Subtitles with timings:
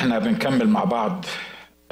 [0.00, 1.24] إحنا بنكمل مع بعض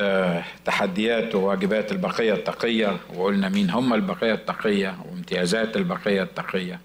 [0.00, 6.80] آه، تحديات وواجبات البقية التقية وقلنا مين هم البقية التقية وامتيازات البقية التقية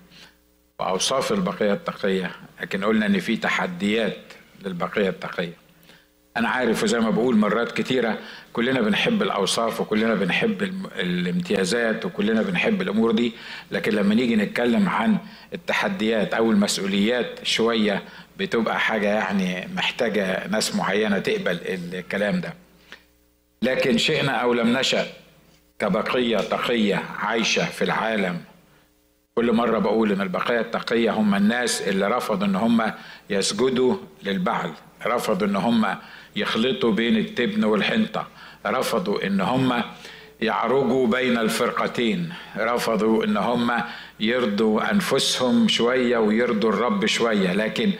[0.80, 2.32] وأوصاف البقية التقية
[2.62, 4.18] لكن قلنا إن في تحديات
[4.66, 5.54] للبقية التقية.
[6.38, 8.18] أنا عارف وزي ما بقول مرات كتيرة
[8.54, 10.64] كلنا بنحب الأوصاف وكلنا بنحب
[11.00, 13.34] الامتيازات وكلنا بنحب الأمور دي
[13.72, 15.18] لكن لما نيجي نتكلم عن
[15.54, 18.04] التحديات أو المسؤوليات شوية
[18.38, 21.60] بتبقى حاجة يعني محتاجة ناس معينة تقبل
[21.94, 22.54] الكلام ده.
[23.62, 25.08] لكن شئنا أو لم نشأ
[25.80, 28.42] كبقيه تقيه عايشة في العالم.
[29.36, 32.94] كل مرة بقول إن البقية التقيه هم الناس اللي رفضوا إن هم
[33.30, 34.72] يسجدوا للبعل
[35.06, 35.96] رفضوا إن هم
[36.36, 38.28] يخلطوا بين التبن والحنطة
[38.66, 39.84] رفضوا إن هم
[40.44, 42.34] يعرجوا بين الفرقتين.
[42.58, 43.72] رفضوا إن هم
[44.20, 47.92] يرضوا أنفسهم شوية ويرضوا الرب شوية لكن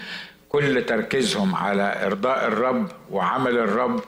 [0.50, 4.00] كل تركيزهم على إرضاء الرب وعمل الرب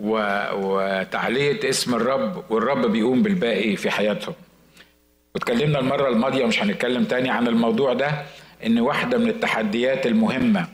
[0.00, 4.34] و- وتعلية اسم الرب والرب بيقوم بالباقي في حياتهم.
[5.34, 8.10] واتكلمنا المرة الماضية مش هنتكلم تاني عن الموضوع ده
[8.66, 10.66] إن واحدة من التحديات المهمة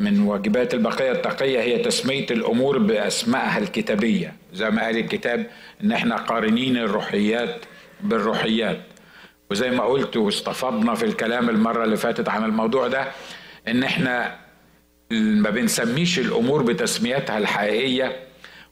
[0.00, 4.34] من واجبات البقية التقية هي تسمية الأمور بأسمائها الكتابية.
[4.52, 5.46] زي ما قال الكتاب
[5.82, 7.64] إن إحنا قارنين الروحيات
[8.00, 8.80] بالروحيات.
[9.50, 13.04] وزي ما قلت واستفضنا في الكلام المرة اللي فاتت عن الموضوع ده
[13.68, 14.36] إن إحنا
[15.10, 18.16] ما بنسميش الأمور بتسميتها الحقيقية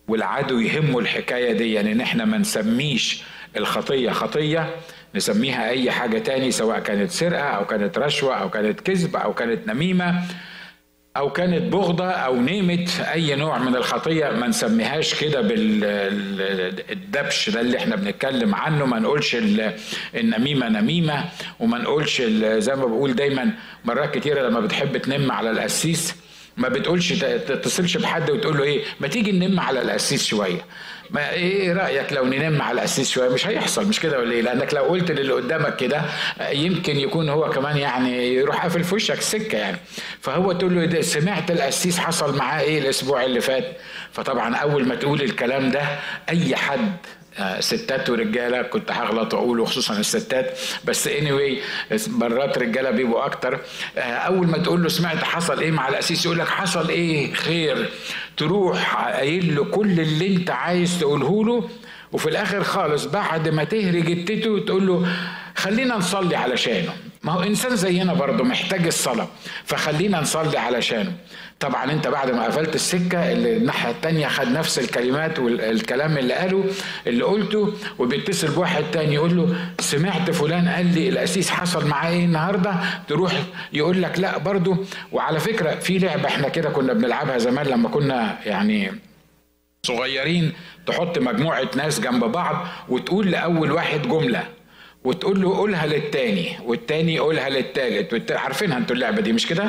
[0.09, 1.73] والعدو يهمه الحكاية دي.
[1.73, 3.23] يعني إن إحنا ما نسميش
[3.57, 4.75] الخطية خطية
[5.15, 9.69] نسميها أي حاجة تاني سواء كانت سرقة أو كانت رشوة أو كانت كذب أو كانت
[9.69, 10.23] نميمة.
[11.17, 17.79] أو كانت بغضة أو نيمت أي نوع من الخطية ما نسميهاش كده بالدبش ده اللي
[17.79, 18.87] إحنا بنتكلم عنه.
[18.87, 19.75] ما نقولش ال-
[20.15, 21.25] النميمة نميمة
[21.61, 22.23] وما نقولش
[22.59, 23.51] زي ما بقول دايما
[23.85, 26.15] مرات كتيرة لما بتحب تنم على القسيس
[26.57, 27.13] ما بتقولش
[27.49, 30.65] تتصلش بحد وتقول له إيه ما تيجي ننم على القسيس شوية.
[31.11, 34.75] ما إيه رأيك لو ننم على القسيس شوية؟ مش هيحصل مش كده ولا إيه؟ لأنك
[34.75, 36.03] لو قلت للي قدامك كده
[36.51, 39.77] يمكن يكون هو كمان يعني يروح قافل في وشك سكة يعني.
[40.21, 43.77] فهو تقول له ده سمعت القسيس حصل معاه إيه الأسبوع اللي فات؟
[44.13, 45.83] فطبعا أول ما تقول الكلام ده
[46.29, 46.97] أي حد
[47.61, 50.59] ستات ورجالة كنت هغلط واقول وخصوصا الستات.
[50.85, 51.59] بس anyway
[52.09, 53.61] مرات رجالة بيبقوا أكتر.
[53.99, 57.91] آه، أول ما تقول له سمعت حصل إيه مع الأسيس يقول لك حصل إيه؟ خير.
[58.37, 61.69] تروح قايل له كل اللي أنت عايز تقوله له
[62.13, 65.07] وفي الآخر خالص بعد ما تهري جتته تقول له
[65.57, 66.93] خلينا نصلي علشانه.
[67.23, 69.29] ما هو إنسان زينا برضه محتاج الصلاة
[69.65, 71.13] فخلينا نصلي علشانه.
[71.61, 76.65] طبعا انت بعد ما قفلت السكة اللي الناحية التانية خد نفس الكلمات والكلام اللي قاله
[77.07, 82.25] اللي قلته وبيتصل بواحد تاني يقول له سمعت فلان قال لي الاسيس حصل معاه إيه
[82.25, 82.75] النهارده؟
[83.09, 83.33] تروح
[83.73, 84.77] يقول لك لا برضه.
[85.13, 88.93] وعلى فكرة في لعبة إحنا كده كنا بنلعبها زمان لما كنا يعني
[89.87, 90.53] صغيرين
[90.87, 94.45] تحط مجموعة ناس جنب بعض وتقول لأول واحد جملة.
[95.07, 98.33] وتقول له قولها للتاني والتاني يقولها للتالت والت...
[98.33, 99.65] عارفينها أنتوا اللعبة دي مش كده؟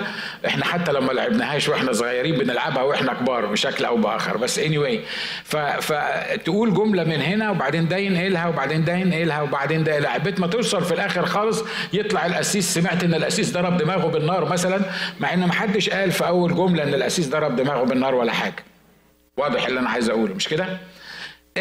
[0.47, 4.99] إحنا حتى لما لعبناهاش وإحنا صغيرين بنلعبها وإحنا كبار بشكل أو بآخر بس اني anyway
[5.43, 5.57] ف...
[5.57, 10.83] فتقول جملة من هنا وبعدين ده ينقلها وبعدين ده ينقلها وبعدين ده لعبة ما توصل
[10.85, 14.81] في الآخر خالص يطلع القسيس سمعت إن القسيس ضرب دماغه بالنار مثلا
[15.19, 18.63] مع ان ما حدش قال في أول جملة إن القسيس ضرب دماغه بالنار ولا حاجة.
[19.37, 20.65] واضح اللي أنا عايز أقوله مش كده؟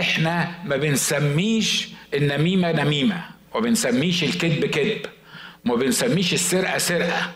[0.01, 3.36] إحنا ما بنسميش النميمه نميمة.
[3.57, 5.07] وما بنسميش الكذب كذب.
[5.65, 7.31] وما بنسميش السرقة سرقة.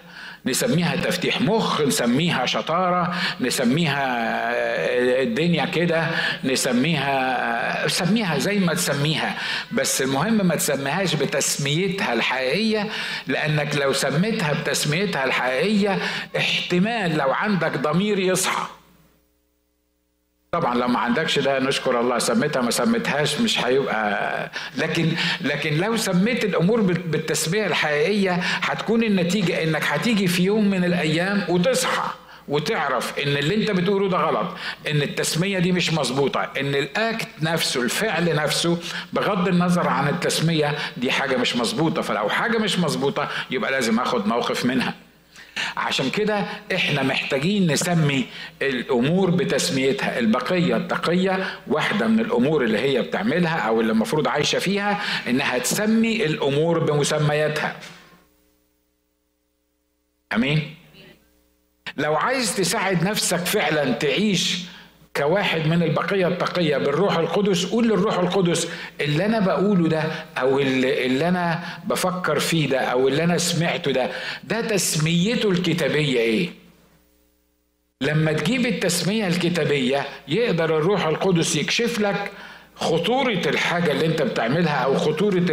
[0.47, 4.03] نسميها تفتيح مخ نسميها شطارة نسميها
[5.22, 6.06] الدنيا كده.
[6.44, 9.34] نسميها سميها زي ما تسميها.
[9.72, 12.88] بس المهم ما تسميهاش بتسميتها الحقيقية
[13.26, 15.98] لأنك لو سميتها بتسميتها الحقيقية
[16.37, 18.79] احتمال لو عندك ضمير يصحى.
[20.53, 24.50] طبعا لو ما عندكش ده نشكر الله سميتها ما سميتهاش مش هيبقى.
[24.77, 25.09] لكن
[25.41, 32.11] لكن لو سميت الأمور بالتسمية الحقيقية هتكون النتيجة إنك هتيجي في يوم من الأيام وتصحى
[32.49, 34.47] وتعرف إن اللي أنت بتقوله ده غلط
[34.91, 38.79] إن التسمية دي مش مظبوطة إن الأكت نفسه الفعل نفسه
[39.12, 42.03] بغض النظر عن التسمية دي حاجة مش مظبوطة.
[42.03, 44.94] فلو حاجة مش مظبوطة يبقى لازم آخد موقف منها.
[45.76, 48.26] عشان كده إحنا محتاجين نسمي
[48.62, 55.00] الأمور بتسميتها البقية التقية واحدة من الأمور اللي هي بتعملها أو اللي المفروض عايشة فيها
[55.28, 57.76] إنها تسمي الأمور بمسمياتها.
[60.34, 60.74] أمين؟
[61.96, 64.58] لو عايز تساعد نفسك فعلا تعيش
[65.16, 67.64] كواحد من البقية التقية بالروح القدس.
[67.66, 68.68] قول للروح القدس
[69.00, 70.02] اللي أنا بقوله ده
[70.38, 74.10] أو اللي, اللي أنا بفكر فيه ده أو اللي أنا سمعته ده
[74.44, 76.48] ده تسميته الكتابية إيه؟
[78.00, 82.30] لما تجيب التسمية الكتابية يقدر الروح القدس يكشف لك
[82.76, 85.44] خطورة الحاجة اللي أنت بتعملها أو خطورة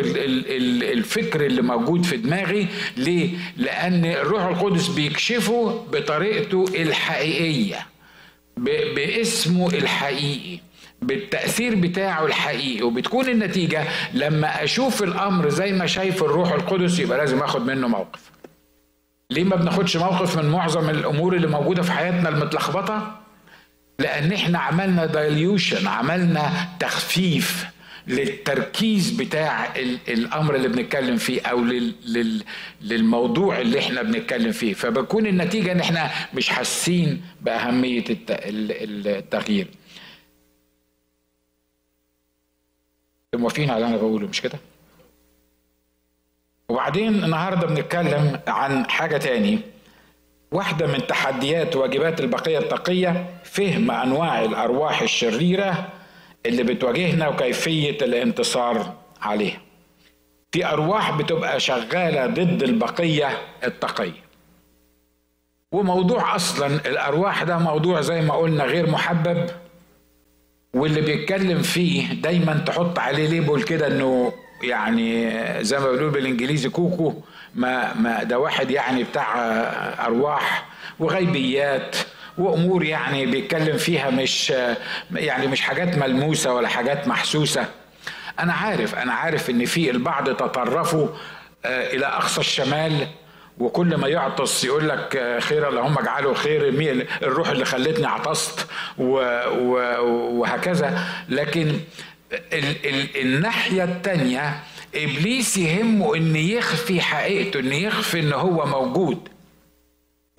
[0.93, 2.67] الفكر اللي موجود في دماغي.
[2.97, 7.85] ليه؟ لأن الروح القدس بيكشفه بطريقته الحقيقية.
[8.57, 10.59] باسمه الحقيقي
[11.01, 13.83] بالتأثير بتاعه الحقيقي وبتكون النتيجة
[14.13, 18.31] لما أشوف الأمر زي ما شايف الروح القدس يبقى لازم أخد منه موقف.
[19.31, 23.19] ليه ما بناخدش موقف من معظم الأمور اللي موجودة في حياتنا المتلخبطة؟
[23.99, 27.65] لأن إحنا عملنا دايليوشن عملنا تخفيف.
[28.07, 29.75] للتركيز بتاع
[30.07, 31.59] الأمر اللي بنتكلم فيه أو
[32.81, 34.73] للموضوع اللي إحنا بنتكلم فيه.
[34.73, 39.67] فبكون النتيجة إن إحنا مش حاسين بأهمية التغيير.
[43.35, 44.59] موافقين على اللي أنا بقوله مش كده؟
[46.69, 49.59] وبعدين النهارده بنتكلم عن حاجة تاني.
[50.51, 55.89] واحدة من تحديات واجبات البقية التقية فهم أنواع الأرواح الشريرة
[56.47, 59.61] اللي بتواجهنا وكيفية الانتصار عليها
[60.51, 63.29] في أرواح بتبقى شغالة ضد البقية
[63.63, 64.27] التقيه
[65.71, 69.45] وموضوع أصلا الأرواح ده موضوع زي ما قلنا غير محبب.
[70.73, 74.33] واللي بيتكلم فيه دايما تحط عليه ليبل كده إنه
[74.63, 75.33] يعني
[75.63, 77.13] زي ما بيقولوا بالإنجليزي كوكو.
[77.55, 79.35] ما ما ده واحد يعني بتاع
[80.05, 80.65] أرواح
[80.99, 81.95] وغيبيات
[82.37, 84.53] وأمور يعني بيتكلم فيها مش
[85.15, 87.65] يعني مش حاجات ملموسة ولا حاجات محسوسة.
[88.39, 91.07] أنا عارف أنا عارف إن في البعض تطرفوا
[91.65, 93.07] آه، إلى أقصى الشمال
[93.59, 96.67] وكل ما يعطس يقول لك خير اللهم اجعله خير
[97.23, 98.67] الروح اللي خلتني عطست
[98.97, 100.99] وهكذا.
[101.29, 101.79] لكن
[102.53, 104.59] ال ال الناحية الثانية
[104.95, 109.29] إبليس يهمه إن يخفي حقيقته إن يخفي إن هو موجود.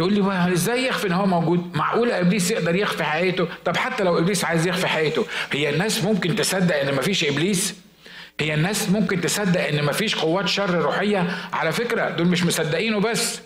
[0.01, 4.19] يقول لي إزاي يخفي إن هو موجود؟ معقولة إبليس يقدر يخفي حقيقته؟ طب حتى لو
[4.19, 7.75] إبليس عايز يخفي حقيقته هي الناس ممكن تصدق إن مفيش إبليس؟
[8.41, 13.41] هي الناس ممكن تصدق إن مفيش قوات شر روحية؟ على فكرة دول مش مصدقينه بس.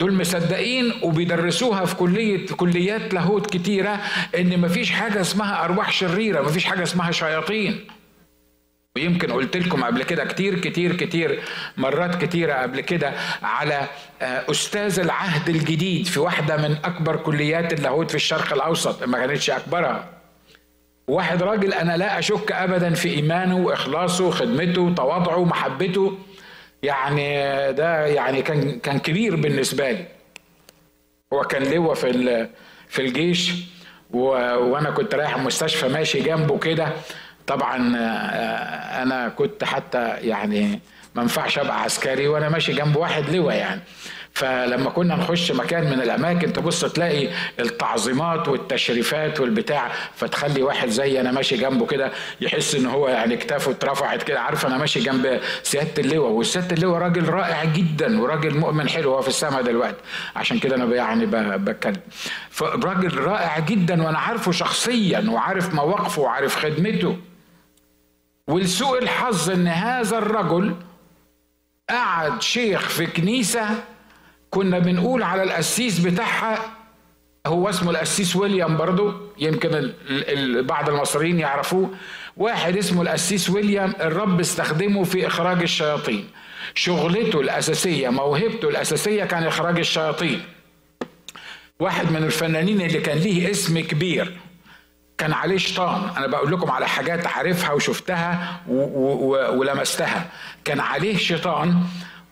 [0.00, 4.00] دول مصدقين وبيدرسوها في كلية في كليات لاهوت كتيرة
[4.38, 7.86] إن مفيش حاجة اسمها أرواح شريرة مفيش حاجة اسمها شياطين.
[8.98, 11.42] ويمكن قلت لكم قبل كده كتير كتير كتير
[11.76, 13.12] مرات كتيرة قبل كده
[13.42, 13.88] على
[14.22, 19.50] آه، أستاذ العهد الجديد في واحدة من أكبر كليات اللاهوت في الشرق الأوسط ما كانتش
[19.50, 20.08] أكبرها.
[21.08, 26.18] واحد راجل أنا لا أشك ابدا في إيمانه وإخلاصه وخدمته وتواضعه ومحبته.
[26.82, 27.32] يعني
[27.72, 30.04] ده يعني كان كان كبير بالنسبة لي.
[31.32, 32.48] هو كان لواء في
[32.88, 33.52] في الجيش
[34.10, 36.88] وأنا كنت رايح المستشفى ماشي جنبه كده.
[37.46, 40.80] طبعا آه، أنا كنت حتى يعني
[41.14, 43.80] ما ينفعش أبقى عسكري وأنا ماشي جنب واحد لواء يعني.
[44.32, 47.28] فلما كنا نخش مكان من الأماكن تبص تلاقي
[47.60, 52.10] التعظيمات والتشريفات والبتاع فتخلي واحد زي أنا ماشي جنبه كده
[52.40, 54.40] يحس إن هو يعني كتافه اترفعت كده.
[54.40, 59.22] عارف أنا ماشي جنب سيادة اللواء وسياده اللواء راجل رائع جدا وراجل مؤمن حلو هو
[59.22, 60.00] في السماء دلوقتي.
[60.36, 61.26] عشان كده أنا يعني
[61.58, 62.00] بتكلم.
[62.50, 67.16] فراجل رائع جدا وأنا عارفه شخصيا وعارف مواقفه وعارف خدمته.
[68.48, 70.74] ولسوء الحظ إن هذا الرجل
[71.90, 73.84] قعد شيخ في كنيسة
[74.50, 76.58] كنا بنقول على القسيس بتاعها
[77.46, 79.92] هو اسمه القسيس ويليام برضو يمكن
[80.66, 81.90] بعض المصريين يعرفوه.
[82.36, 86.28] واحد اسمه القسيس ويليام الرب استخدمه في إخراج الشياطين.
[86.74, 90.42] شغلته الأساسية موهبته الأساسية كان إخراج الشياطين.
[91.80, 94.32] واحد من الفنانين اللي كان ليه اسم كبير.
[95.18, 96.02] كان عليه شيطان.
[96.16, 98.60] أنا بقول لكم على حاجات عارفها وشفتها
[99.52, 100.26] ولمستها.
[100.64, 101.80] كان عليه شيطان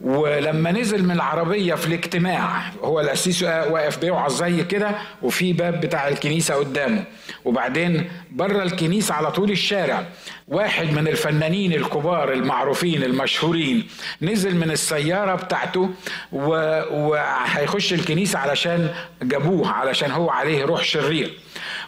[0.00, 4.90] ولما نزل من العربية في الاجتماع هو القسيس واقف بيوعظ زي كده
[5.22, 7.04] وفي باب بتاع الكنيسة قدامه.
[7.44, 10.04] وبعدين بره الكنيسة على طول الشارع
[10.48, 13.86] واحد من الفنانين الكبار المعروفين المشهورين
[14.22, 15.90] نزل من السيارة بتاعته
[16.32, 21.38] وهيخش الكنيسة علشان جابوه علشان هو عليه روح شرير.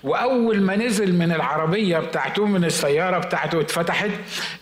[0.04, 4.10] وأول ما نزل من العربية بتاعته من السيارة بتاعته اتفتحت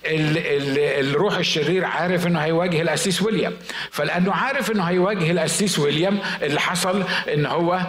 [0.07, 3.53] ال ال الروح الشرير عارف إنه هيواجه الأسيس ويليام.
[3.91, 7.03] فلأنه عارف إنه هيواجه الأسيس ويليام اللي حصل
[7.35, 7.81] إن هو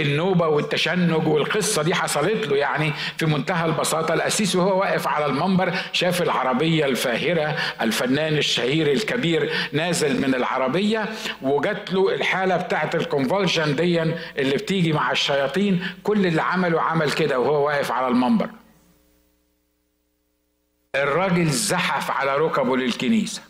[0.00, 4.14] النوبة والتشنج والقصة دي حصلت له يعني في منتهى البساطة.
[4.14, 11.08] الأسيس وهو واقف على المنبر شاف العربية الفاهرة الفنان الشهير الكبير نازل من العربية
[11.42, 15.86] وجات له الحالة بتاعت الكونفولجن دي اللي بتيجي مع الشياطين.
[16.02, 18.50] كل اللي عمله عمل كده وهو واقف على المنبر.
[20.94, 23.42] الراجل زحف على ركبه للكنيسة.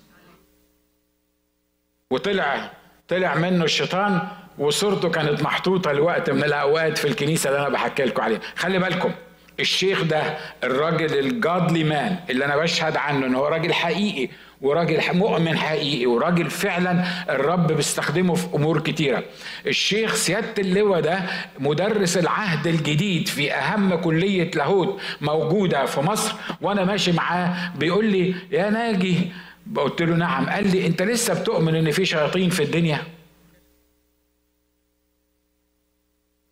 [2.11, 2.71] وطلع
[3.09, 4.29] طلع منه الشيطان
[4.59, 8.41] وصورته كانت محطوطة لوقت من الأوقات في الكنيسة اللي أنا بحكي لكم عليها.
[8.57, 9.13] خلي بالكم
[9.61, 10.23] الشيخ ده
[10.65, 14.33] الراجل الجادلي مان اللي أنا بشهد عنه إن هو راجل حقيقي.
[14.61, 19.25] وراجل مؤمن حقيقي وراجل فعلا الرب بيستخدمه في أمور كتيرة.
[19.67, 21.23] الشيخ سيادة اللواء ده
[21.59, 28.35] مدرس العهد الجديد في أهم كلية لاهوت موجودة في مصر وأنا ماشي معاه بيقول لي
[28.51, 29.33] يا ناجي.
[29.77, 30.51] قلت له نعم.
[30.51, 33.03] قال لي أنت لسه بتؤمن إن في شياطين في الدنيا؟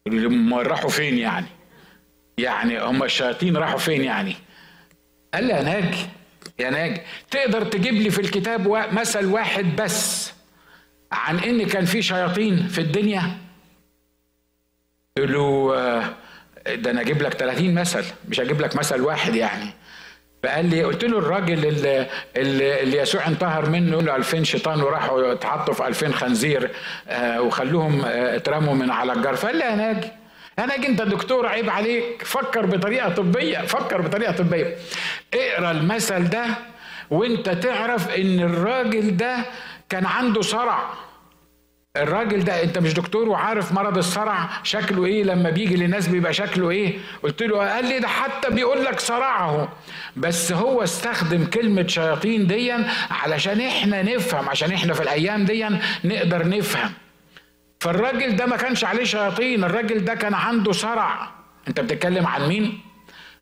[0.08, 1.46] هم راحوا فين يعني؟
[2.38, 4.36] يعني هم الشياطين راحوا فين يعني؟
[5.34, 6.06] قال لي يا ناجي.
[6.58, 7.00] يا ناجي
[7.30, 10.32] تقدر تجيب لي في الكتاب مثل واحد بس
[11.12, 13.22] عن إن كان في شياطين في الدنيا؟
[15.18, 16.14] قلت له آه،
[16.74, 19.70] ده أنا أجيب لك 30 مثل مش هجيب لك مثل واحد يعني.
[20.42, 22.06] فقال لي قلت له الراجل اللي,
[22.82, 26.70] اللي يسوع انتهر منه له 2000 شيطان وراحوا اتحطوا في 2000 خنزير
[27.08, 29.40] آه، وخلوهم آه، اترموا من على الجرف.
[29.40, 30.08] فقال لي يا ناجي
[30.58, 34.76] يا ناجي انت دكتور عيب عليك فكر بطريقة طبية فكر بطريقة طبية.
[35.34, 36.44] اقرأ المثل ده
[37.10, 39.36] وانت تعرف ان الراجل ده
[39.88, 40.90] كان عنده صرع.
[41.96, 46.70] الراجل ده انت مش دكتور وعارف مرض الصرع شكله إيه لما بيجي للناس بيبقى شكله
[46.70, 46.98] إيه.
[47.22, 49.68] قلت له قال لي ده حتى بيقول لك صرعه
[50.16, 56.48] بس هو استخدم كلمة شياطين ديا علشان إحنا نفهم عشان إحنا في الأيام ديا نقدر
[56.48, 56.92] نفهم.
[57.80, 61.30] فالراجل ده ما كانش عليه شياطين الراجل ده كان عنده صرع.
[61.68, 62.80] انت بتتكلم عن مين؟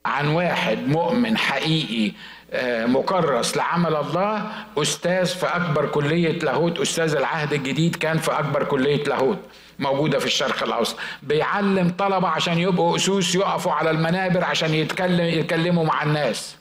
[0.07, 2.13] عن واحد مؤمن حقيقي
[2.53, 4.47] آه، مكرس لعمل الله
[4.79, 9.39] أستاذ في أكبر كلية لاهوت أستاذ العهد الجديد كان في أكبر كلية لاهوت
[9.79, 10.97] موجودة في الشرق الأوسط.
[11.23, 16.56] بيعلم طلبة عشان يبقوا أسوس يقفوا على المنابر عشان يتكلم يتكلموا مع الناس.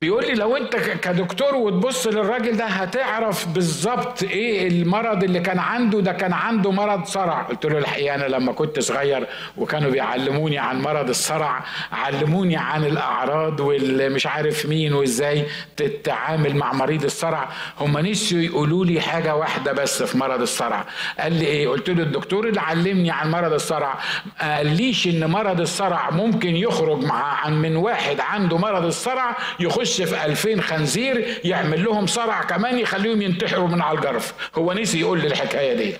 [0.00, 6.00] بيقول لي لو انت كدكتور وتبص للراجل ده هتعرف بالظبط إيه المرض اللي كان عنده
[6.00, 7.42] ده كان عنده مرض صرع.
[7.42, 9.26] قلت له الحقيقة أنا لما كنت صغير
[9.56, 17.04] وكانوا بيعلموني عن مرض الصرع علموني عن الأعراض والمش عارف مين وإزاي تتعامل مع مريض
[17.04, 17.48] الصرع.
[17.80, 20.84] هم نسيوا يقولوا لي حاجة واحدة بس في مرض الصرع.
[21.20, 23.98] قال لي إيه؟ قلت له الدكتور اللي علمني عن مرض الصرع
[24.40, 30.60] قاليش إن مرض الصرع ممكن يخرج مع من واحد عنده مرض الصرع يخش في ألفين
[30.60, 34.50] خنزير يعمل لهم صرع كمان يخليهم ينتحروا من على الجرف.
[34.58, 35.96] هو نسي يقول لي الحكاية دي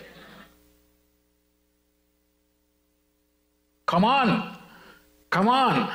[3.86, 4.42] كمان
[5.30, 5.86] كمان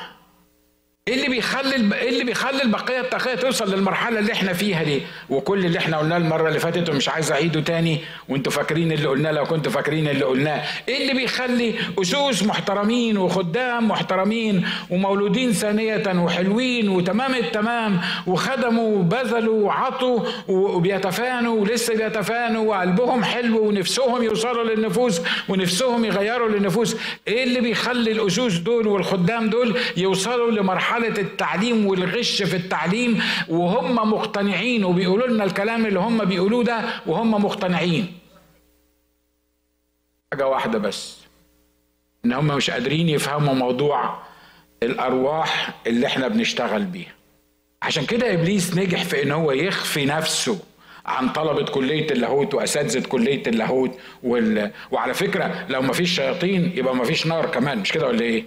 [1.08, 5.64] إيه اللي بيخلي إيه اللي بيخلي البقية التقية توصل للمرحلة اللي إحنا فيها دي؟ وكل
[5.66, 9.44] اللي إحنا قلناه المرة اللي فاتت ومش عايز أعيده تاني وأنتوا فاكرين اللي قلناه لو
[9.44, 10.62] كنتوا فاكرين اللي قلناه.
[10.88, 20.20] إيه اللي بيخلي أسوس محترمين وخدام محترمين ومولودين ثانية وحلوين وتمام التمام وخدموا وبذلوا وعطوا
[20.48, 26.96] وبيتفانوا ولسه بيتفانوا وقلبهم حلو ونفسهم يوصلوا للنفوس ونفسهم يغيروا للنفوس؟
[27.28, 33.94] إيه اللي بيخلي الأسوس دول والخدام دول يوصلوا لمرحلة مرحله التعليم والغش في التعليم وهم
[34.12, 38.12] مقتنعين وبيقولوا لنا الكلام اللي هم بيقولوه ده وهم مقتنعين
[40.32, 41.16] حاجة واحدة بس
[42.24, 44.18] إن هم مش قادرين يفهموا موضوع
[44.82, 47.12] الأرواح اللي إحنا بنشتغل بيها
[47.82, 50.58] عشان كده إبليس نجح في إن هو يخفي نفسه
[51.06, 54.70] عن طلبة كلية اللاهوت وأساتذة كلية اللاهوت وال...
[54.90, 58.44] وعلى فكرة لو ما فيش شياطين يبقى ما فيش نار كمان مش كده ولا إيه؟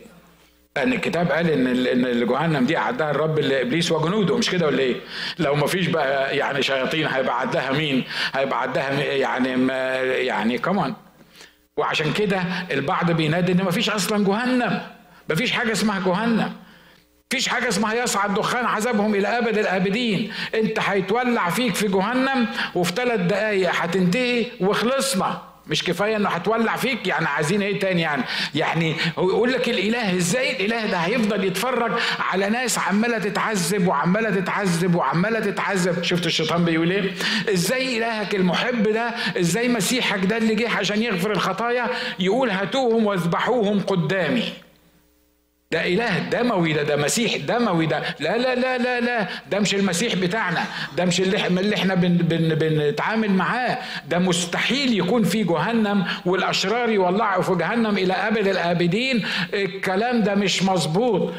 [0.84, 1.68] ان الكتاب قال ان
[2.06, 4.96] ان جهنم دي اعدها الرب لابليس وجنوده مش كده ولا إيه؟
[5.40, 8.04] لو ما فيش بقى يعني شياطين هيبقى عدها مين؟
[8.34, 10.94] هيبقى عدها يعني ما يعني كمان
[11.78, 12.42] وعشان كده
[12.72, 14.82] البعض بينادي ان ما فيش أصلا جهنم.
[15.30, 16.54] ما فيش حاجة اسمها جهنم.
[17.30, 20.32] فيش حاجة اسمها يصعد دخان عذابهم إلى أبد الآبدين.
[20.56, 25.42] أنت هيتولع فيك في جهنم وفي ثلاث دقايق هتنتهي وخلصنا.
[25.70, 28.24] مش كفاية إنه هتولع فيك يعني عايزين إيه تاني يعني؟
[28.56, 34.96] يعني يقول لك الإله إزاي؟ الإله ده هيفضل يتفرج على ناس عمالة تتعذب وعمالة تتعذب
[34.96, 36.04] وعمالة تتعذب.
[36.04, 37.12] شفت الشيطان بيقول إيه؟
[37.54, 41.88] إزاي إلهك المحب ده؟ إزاي مسيحك ده اللي جه عشان يغفر الخطايا؟
[42.20, 44.44] يقول هاتوهم واذبحوهم قدامي.
[45.72, 49.76] ده إله دموي ده ده مسيح دموي ده لا لا لا لا لا ده مش
[49.76, 50.64] المسيح بتاعنا
[50.98, 53.78] ده مش اللي, اللي إحنا بن بن بنتعامل معاه
[54.10, 59.24] ده مستحيل يكون في جهنم والأشرار يولعوا في جهنم إلى أبد الآبدين.
[59.54, 61.34] الكلام ده مش مظبوط.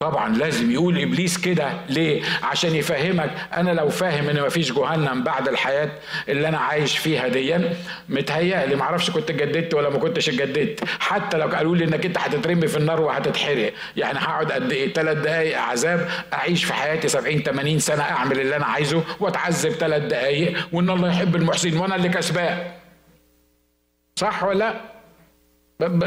[0.00, 3.30] طبعا لازم يقول إبليس كده ليه؟ عشان يفهمك.
[3.56, 5.90] أنا لو فاهم إن مفيش جهنم بعد الحياة
[6.28, 7.76] اللي أنا عايش فيها ديا
[8.08, 10.84] متهيألي معرفش كنت اتجددت ولا ما كنتش اتجددت.
[11.00, 13.72] حتى لو قالوا لي إنك أنت هتترمي في النار وهتتحرق.
[13.96, 18.56] يعني هقعد قد إيه؟ ثلاث دقايق عذاب أعيش في حياتي 70 80 سنة أعمل اللي
[18.56, 22.72] أنا عايزه وأتعذب ثلاث دقايق وإن الله يحب المحسنين وأنا اللي كسبان.
[24.16, 24.74] صح ولا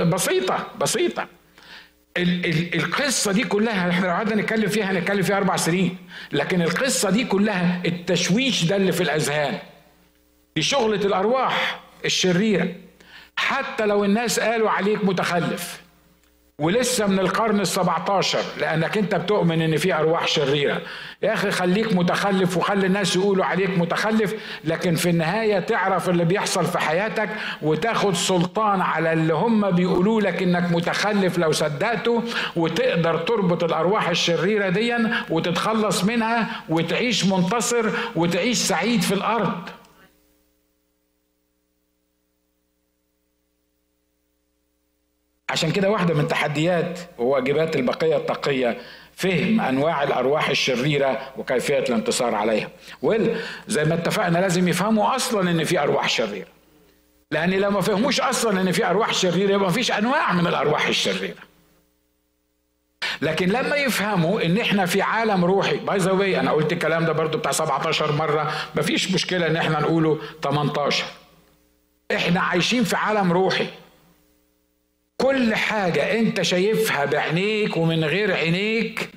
[0.04, 1.28] بسيطة بسيطة.
[2.20, 5.98] ال ال القصة دي كلها إحنا لو قعدنا نتكلم فيها هنتكلم فيها أربع سنين.
[6.32, 9.60] لكن القصة دي كلها التشويش ده اللي في الأذهان.
[10.56, 12.76] دي شغلة الأرواح الشريرة.
[13.36, 15.82] حتى لو الناس قالوا عليك متخلف.
[16.60, 20.82] ولسه من القرن ال17 لأنك أنت بتؤمن إن في أرواح شريرة.
[21.22, 26.66] يا أخي خليك متخلف وخلي الناس يقولوا عليك متخلف لكن في النهاية تعرف اللي بيحصل
[26.66, 27.30] في حياتك
[27.62, 32.24] وتاخد سلطان على اللي هم بيقولوا لك إنك متخلف لو صدقته
[32.56, 37.86] وتقدر تربط الأرواح الشريرة ديا وتتخلص منها وتعيش منتصر
[38.16, 39.54] وتعيش سعيد في الأرض.
[45.50, 48.78] عشان كده واحدة من تحديات وواجبات البقية التقية
[49.16, 52.70] فهم أنواع الأرواح الشريرة وكيفية الانتصار عليها.
[53.02, 53.36] ويل
[53.68, 56.48] زي ما اتفقنا لازم يفهموا أصلا إن في أرواح شريرة.
[57.32, 60.88] لأن لو ما فهموش أصلا إن في أرواح شريرة يبقى ما فيش أنواع من الأرواح
[60.88, 61.50] الشريرة.
[63.22, 67.38] لكن لما يفهموا إن إحنا في عالم روحي باي ذا أنا قلت الكلام ده برضو
[67.38, 71.06] بتاع 17 مرة مفيش مشكلة إن إحنا نقوله 18
[72.16, 73.68] إحنا عايشين في عالم روحي.
[75.22, 79.10] كل حاجة أنت شايفها بعينيك ومن غير عينيك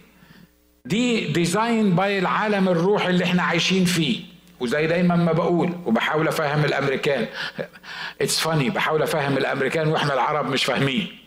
[0.84, 4.20] دي designed by العالم الروحي اللي إحنا عايشين فيه.
[4.60, 7.26] وزي دايما ما بقول وبحاول أفهم الأمريكان.
[8.20, 11.18] it's funny بحاول أفهم الأمريكان وإحنا العرب مش فاهمين.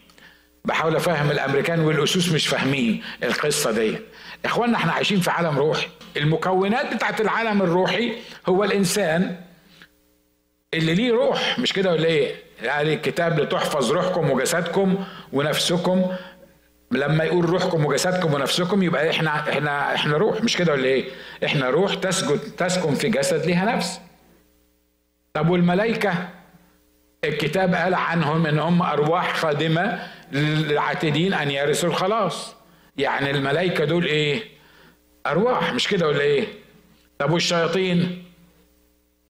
[0.65, 3.03] بحاول أفهم الأمريكان والاسوس مش فاهمين.
[3.23, 3.97] القصة دي.
[4.45, 5.87] اخوانا إحنا عايشين في عالم روحي.
[6.17, 8.13] المكونات بتاعت العالم الروحي
[8.49, 9.35] هو الإنسان
[10.73, 16.05] اللي ليه روح مش كده ولا إيه؟ يعني الكتاب لتحفظ روحكم وجسدكم ونفسكم
[16.91, 21.05] لما يقول روحكم وجسدكم ونفسكم يبقى إحنا إحنا إحنا روح مش كده ولا إيه؟
[21.45, 23.99] إحنا روح تسجد تسكن في جسد ليها نفس.
[25.33, 26.29] طب والملائكة
[27.23, 29.99] الكتاب قال عنهم إن هم أرواح خادمة
[30.31, 32.55] للعاتدين أن يرثوا الخلاص.
[32.97, 34.43] يعني الملائكة دول إيه؟
[35.27, 36.47] أرواح مش كده ولا إيه؟
[37.19, 38.24] طب والشياطين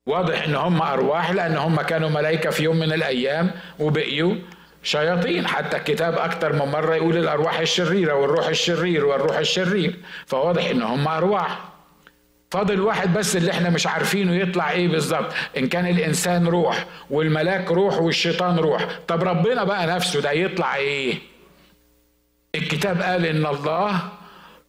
[0.07, 4.35] واضح إن هم أرواح لأن هم كانوا ملائكة في يوم من الأيام وبقيوا
[4.83, 5.47] شياطين.
[5.47, 9.95] حتى الكتاب أكتر من مرة يقول الأرواح الشريرة والروح الشرير والروح الشرير.
[10.25, 11.59] فواضح إن هم أرواح.
[12.51, 15.33] فاضل واحد بس اللي إحنا مش عارفينه يطلع إيه بالظبط.
[15.57, 18.87] إن كان الإنسان روح والملاك روح والشيطان روح.
[19.07, 21.15] طب ربنا بقى نفسه ده يطلع إيه؟
[22.55, 24.01] الكتاب قال إن الله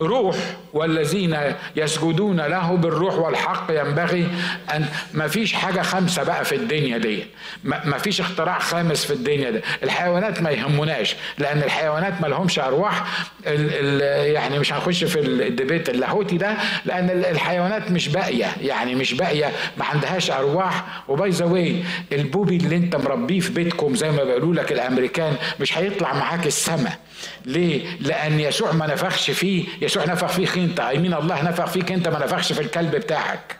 [0.03, 0.37] روح
[0.73, 1.37] والذين
[1.77, 4.29] يسجدون له بالروح والحق ينبغي
[4.75, 7.27] أن ما فيش حاجة خامسة بقى في الدنيا دي.
[7.65, 9.61] ما فيش اختراع خامس في الدنيا دي.
[9.83, 13.05] الحيوانات ما يهموناش لأن الحيوانات ما لهمش أرواح.
[13.47, 13.69] ال
[14.03, 18.47] ال يعني مش هنخش في ال debate اللاهوتي ده لأن الحيوانات مش باقية.
[18.63, 20.85] يعني مش باقية ما عندهاش أرواح.
[21.09, 24.73] و by the way ال puppy اللي انت مربيه في بيتكم زي ما بيقولوا لك
[24.73, 26.99] الأمريكان مش هيطلع معاك السماء
[27.45, 32.09] ليه؟ لأن يسوع ما نفخش فيه، يسوع نفخ فيك أنت، يمين الله نفخ فيك أنت
[32.09, 33.57] ما نفخش في الكلب بتاعك.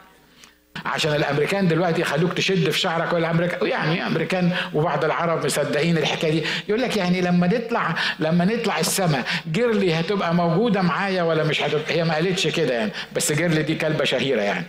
[0.85, 6.31] عشان الأمريكان دلوقتي يخلوك تشد في شعرك ولا امريكان يعني أمريكان وبعض العرب مصدقين الحكاية
[6.31, 6.43] دي.
[6.69, 11.93] يقول لك يعني لما نطلع لما نطلع السماء جيرلي هتبقى موجودة معايا ولا مش هتبقى؟
[11.93, 12.91] هي ما قالتش كده يعني.
[13.15, 14.65] بس جيرلي دي كلبة شهيرة يعني.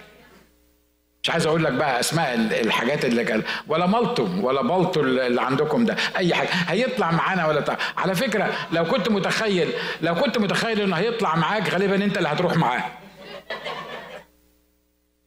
[1.22, 5.84] مش عايز أقول لك بقى أسماء الحاجات اللي قال ولا مالتو ولا بالتو اللي عندكم
[5.84, 6.48] ده أي حاجة.
[6.68, 7.76] هيطلع معانا ولا طلع.
[7.96, 12.56] على فكرة لو كنت متخيل لو كنت متخيل إنه هيطلع معاك غالبا أنت اللي هتروح
[12.56, 12.84] معاه.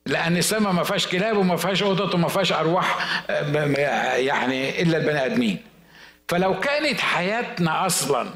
[0.05, 2.97] لأن السماء ما فيهاش كلاب وما فيهاش قطط وما فيهاش أرواح
[4.17, 5.57] يعني إلا البني آدمين.
[6.27, 8.27] فلو كانت حياتنا أصلا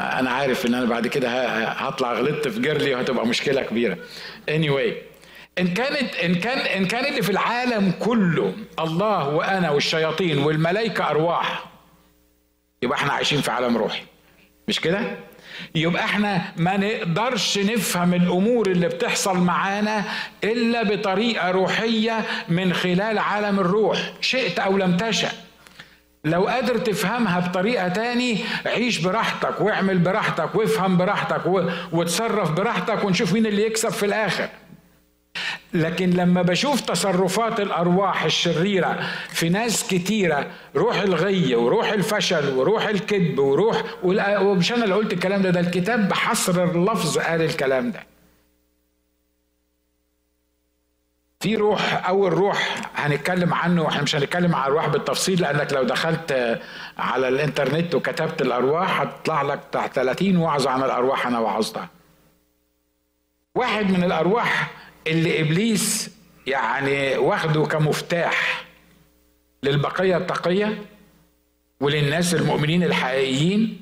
[0.00, 3.98] أنا عارف إن أنا بعد كده هطلع غلطت في جيرلي وهتبقى مشكلة كبيرة.
[4.50, 5.11] Anyway
[5.58, 11.64] إن كانت إن كان إن كان اللي في العالم كله الله وأنا والشياطين والملائكة أرواح
[12.82, 14.02] يبقى إحنا عايشين في عالم روحي.
[14.68, 15.00] مش كده؟
[15.74, 20.04] يبقى إحنا ما نقدرش نفهم الأمور اللي بتحصل معانا
[20.44, 24.12] إلا بطريقة روحية من خلال عالم الروح.
[24.20, 25.30] شئت أو لم تشأ.
[26.24, 31.42] لو قادر تفهمها بطريقة تاني عيش براحتك واعمل براحتك وافهم براحتك
[31.92, 34.48] وتصرف براحتك ونشوف مين اللي يكسب في الآخر.
[35.74, 43.38] لكن لما بشوف تصرفات الأرواح الشريرة في ناس كتيرة روح الغي وروح الفشل وروح الكذب
[43.38, 48.06] وروح ومش أنا اللي قلت الكلام ده ده الكتاب بحصر اللفظ قال الكلام ده.
[51.40, 56.58] في روح أول روح هنتكلم عنه وإحنا مش هنتكلم عن الأرواح بالتفصيل لأنك لو دخلت
[56.98, 61.88] على الإنترنت وكتبت الأرواح هتطلع لك بتاع 30 وعظة عن الأرواح أنا وعظتها.
[63.54, 64.70] واحد من الأرواح
[65.06, 66.10] اللي إبليس
[66.46, 68.64] يعني واخده كمفتاح
[69.62, 70.82] للبقية التقية
[71.80, 73.80] وللناس المؤمنين الحقيقيين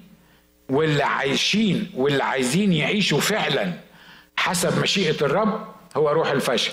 [0.70, 3.72] واللي عايشين واللي عايزين يعيشوا فعلا
[4.36, 6.72] حسب مشيئة الرب هو روح الفشل.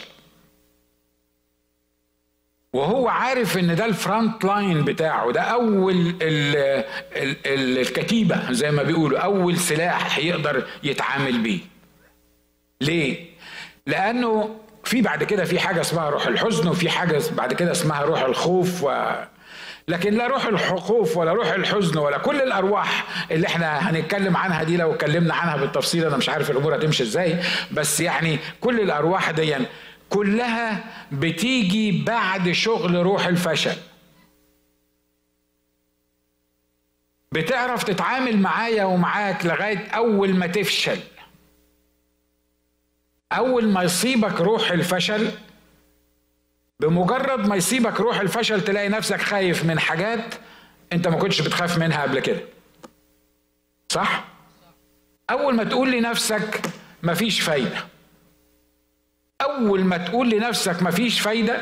[2.74, 8.72] وهو عارف إن ده ال front line بتاعه ده أول ال ال ال الكتيبة زي
[8.72, 11.60] ما بيقولوا أول سلاح يقدر يتعامل بيه.
[12.82, 13.26] ليه؟
[13.88, 18.22] لأنه في بعد كده في حاجة اسمها روح الحزن وفي حاجة بعد كده اسمها روح
[18.22, 19.16] الخوف و
[19.88, 24.78] لكن لا روح الخوف ولا روح الحزن ولا كل الأرواح اللي إحنا هنتكلم عنها دي
[24.78, 27.40] لو اتكلمنا عنها بالتفصيل أنا مش عارف الأمور هتمشي إزاي
[27.72, 29.56] بس يعني كل الأرواح دي
[30.10, 33.76] كلها بتيجي بعد شغل روح الفشل.
[37.32, 40.98] بتعرف تتعامل معايا ومعاك لغاية أول ما تفشل.
[43.32, 45.32] أول ما يصيبك روح الفشل
[46.80, 50.36] بمجرد ما يصيبك روح الفشل تلاقي نفسك خايف من حاجات
[50.94, 52.42] أنت ما كنتش بتخاف منها قبل كده.
[53.90, 54.26] صح؟
[55.30, 56.62] أول ما تقول لنفسك
[57.04, 57.86] مفيش فايدة.
[59.42, 61.62] أول ما تقول لنفسك مفيش فايدة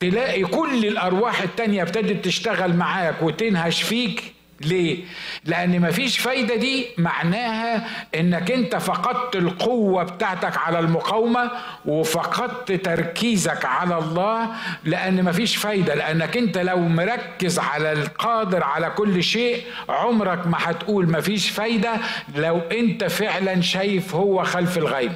[0.00, 4.33] تلاقي كل الأرواح التانية ابتدت تشتغل معاك وتنهش فيك
[4.66, 5.04] ليه؟
[5.44, 11.50] لأن مفيش فايدة دي معناها إنك أنت فقدت القوة بتاعتك على المقاومة
[11.86, 14.48] وفقدت تركيزك على الله
[14.84, 21.10] لأن مفيش فايدة لأنك أنت لو مركز على القادر على كل شيء عمرك ما هتقول
[21.10, 21.92] مفيش فايدة
[22.34, 25.12] لو أنت فعلا شايف هو خلف الغيب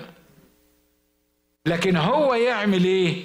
[1.66, 3.24] لكن هو يعمل إيه؟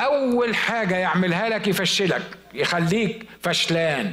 [0.00, 2.22] أول حاجة يعملها لك يفشلك
[2.54, 4.12] يخليك فشلان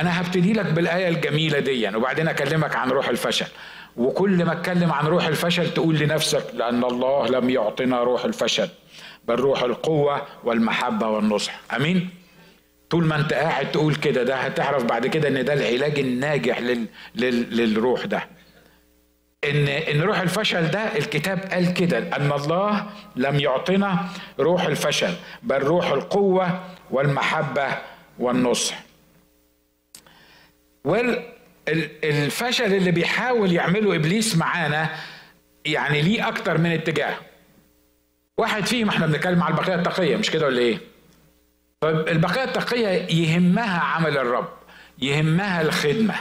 [0.00, 3.46] أنا هبتدي لك بالآية الجميلة دي وبعدين أكلمك عن روح الفشل.
[3.96, 8.68] وكل ما أتكلم عن روح الفشل تقول لنفسك لأن الله لم يعطنا روح الفشل
[9.28, 11.60] بل روح القوة والمحبة والنصح.
[11.76, 12.10] آمين؟
[12.90, 16.86] طول ما أنت قاعد تقول كده ده هتعرف بعد كده إن ده العلاج الناجح لل...
[17.14, 17.56] لل...
[17.56, 18.28] للروح ده.
[19.44, 22.86] ان إن روح الفشل ده الكتاب قال كده أن الله
[23.16, 24.08] لم يعطنا
[24.40, 26.60] روح الفشل بل روح القوة
[26.90, 27.66] والمحبة
[28.18, 28.78] والنصح.
[30.84, 34.90] والفشل اللي بيحاول يعمله إبليس معانا
[35.64, 37.16] يعني ليه أكتر من اتجاه.
[38.38, 40.78] واحد فيهم إحنا بنتكلم على البقية التقية مش كده ولا إيه؟
[41.80, 44.48] طيب البقية التقية يهمها عمل الرب
[44.98, 46.14] يهمها الخدمة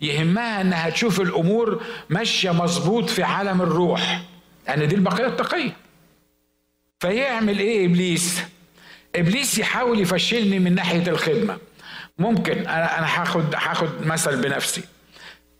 [0.00, 4.22] يهمها إنها تشوف الأمور ماشية مظبوط في عالم الروح.
[4.68, 5.76] لأن دي البقية التقية.
[7.00, 8.40] فيعمل إيه إبليس؟
[9.16, 11.58] إبليس يحاول يفشلني من ناحية الخدمة.
[12.18, 12.58] ممكن.
[12.58, 14.82] أنا أنا هاخد هاخد مثل بنفسي.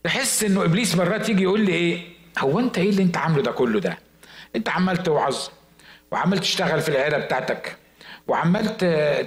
[0.04, 3.50] تحس إنه إبليس مرات يجي يقول لي إيه؟ هو أنت إيه اللي أنت عامله ده
[3.52, 3.98] كله ده؟
[4.56, 5.36] أنت عمال توعظ
[6.10, 7.76] وعمال تشتغل في العيله بتاعتك
[8.26, 8.76] وعمال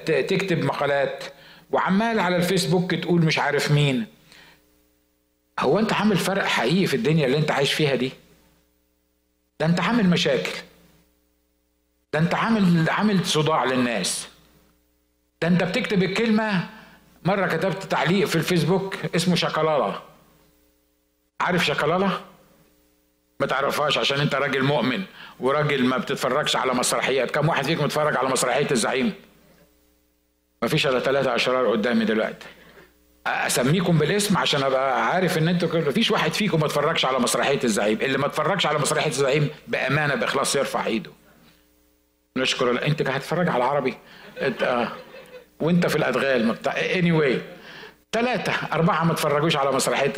[0.05, 1.23] تكتب مقالات
[1.71, 4.05] وعمال على الفيسبوك تقول مش عارف مين.
[5.59, 8.11] هو أنت عامل فرق حقيقي في الدنيا اللي أنت عايش فيها دي؟
[9.59, 10.51] ده أنت عامل مشاكل.
[12.13, 14.27] ده أنت عامل عامل صداع للناس.
[15.41, 16.69] ده أنت بتكتب الكلمة
[17.25, 20.01] مرة كتبت تعليق في الفيسبوك اسمه شكلالة
[21.41, 22.21] عارف شكلالة؟
[23.39, 25.03] ما تعرفهاش عشان انت راجل مؤمن
[25.39, 27.31] وراجل ما بتتفرجش على مسرحيات.
[27.31, 29.13] كم واحد فيكم اتفرج على مسرحية الزعيم؟
[30.61, 32.47] ما فيش إلا ثلاثة اشرار قدامي دلوقتي.
[33.27, 37.59] أسميكم بالاسم عشان أبقى عارف إن أنتوا ما فيش واحد فيكم ما اتفرجش على مسرحية
[37.63, 37.97] الزعيم.
[38.01, 41.11] اللي ما اتفرجش على مسرحية الزعيم بأمانة بإخلاص يرفع إيده.
[42.37, 43.97] نشكر أنت هتتفرج على العربي؟
[44.41, 44.91] انت آه.
[45.61, 47.41] وانت في الأدغال بتاع anyway
[48.11, 50.13] ثلاثة أربعة ما تفرجوش على مسرحية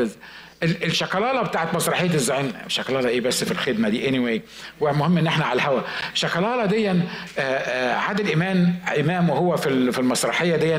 [0.63, 2.53] الشكلالة بتاعت مسرحية الزعيم.
[2.67, 4.41] شكلالة إيه بس في الخدمة دي؟ anyway
[4.79, 5.81] والمهم إن إحنا على الهوا.
[6.13, 6.93] شكلالة دي آه،
[7.37, 10.73] آه، عادل إمام إمام وهو في المسرحية دي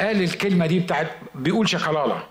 [0.00, 2.22] قال الكلمة دي بتاعت بيقول شكلالة.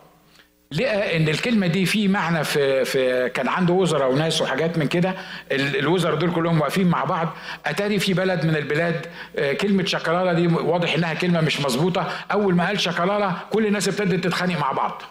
[0.71, 5.15] لقى إن الكلمة دي في معنى في في كان عنده وزراء وناس وحاجات من كده
[5.51, 7.27] الوزراء دول كلهم واقفين مع بعض.
[7.65, 9.05] أتاري في بلد من البلاد
[9.37, 12.07] آه، كلمة شكلاله دي واضح إنها كلمة مش مظبوطة.
[12.31, 15.01] أول ما قال شكلاله كل الناس ابتدت تتخانق مع بعض.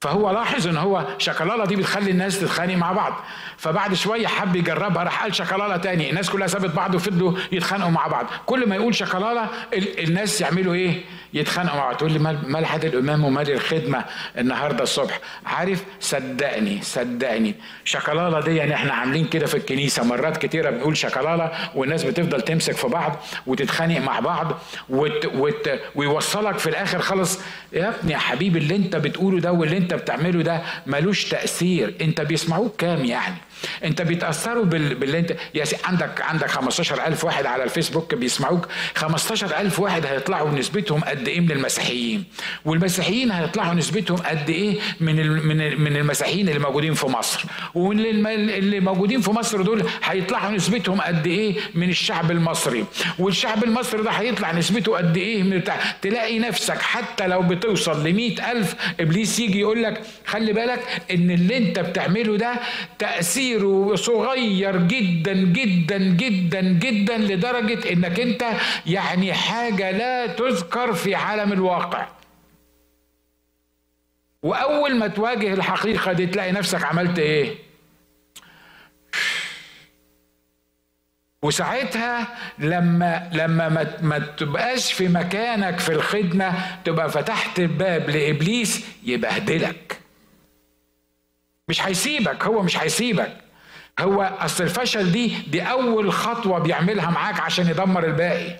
[0.00, 3.12] فهو لاحظ إن هو شكلاله دي بتخلي الناس تتخانق مع بعض.
[3.56, 6.10] فبعد شوية حب يجربها راح قال شكلاله تاني.
[6.10, 8.26] الناس كلها سابت بعض وفضلوا يتخانقوا مع بعض.
[8.46, 11.00] كل ما يقول شكلاله الناس يعملوا إيه؟
[11.34, 11.96] يتخانقوا مع بعض.
[11.96, 14.04] تقول لي مال حد الإمام ومال الخدمة
[14.38, 17.54] النهارده الصبح؟ عارف؟ صدقني صدقني.
[17.84, 20.04] شكلاله دي يعني إحنا عاملين كده في الكنيسة.
[20.04, 24.58] مرات كتيرة بنقول شكلاله والناس بتفضل تمسك في بعض وتتخانق مع بعض
[24.88, 27.40] وت وت ويوصلك في الآخر خالص
[27.72, 31.94] يا ابني يا حبيبي اللي أنت بتقوله ده واللي أنت انت بتعمله ده ملوش تأثير.
[32.00, 33.34] انت بيسمعوك كام يعني؟
[33.84, 34.94] انت بيتأثروا بال...
[34.94, 35.76] باللي انت يا سي...
[35.84, 42.24] عندك عندك 15000 واحد على الفيسبوك بيسمعوك 15000 واحد هيطلعوا نسبتهم قد إيه من المسيحيين؟
[42.64, 45.46] والمسيحيين هيطلعوا نسبتهم قد إيه من ال...
[45.46, 47.44] من من المسيحيين اللي موجودين في مصر؟
[47.74, 48.10] واللي
[48.58, 52.84] اللي موجودين في مصر دول هيطلعوا نسبتهم قد إيه من الشعب المصري؟
[53.18, 58.18] والشعب المصري ده هيطلع نسبته قد إيه من بتاع تلاقي نفسك حتى لو بتوصل ل
[58.40, 62.54] ألف إبليس يجي يقول لك خلي بالك إن اللي انت بتعمله ده
[62.98, 68.44] تأثير تأثيره صغير جدا جدا جدا جدا لدرجة إنك أنت
[68.86, 72.08] يعني حاجة لا تذكر في عالم الواقع.
[74.42, 77.54] وأول ما تواجه الحقيقة دي تلاقي نفسك عملت إيه؟
[81.42, 90.00] وساعتها لما لما ما, ما تبقاش في مكانك في الخدمة تبقى فتحت الباب لإبليس يبهدلك.
[91.68, 93.36] مش هيسيبك هو مش هيسيبك.
[94.00, 98.56] هو أصل الفشل دي دي أول خطوة بيعملها معاك عشان يدمر الباقي.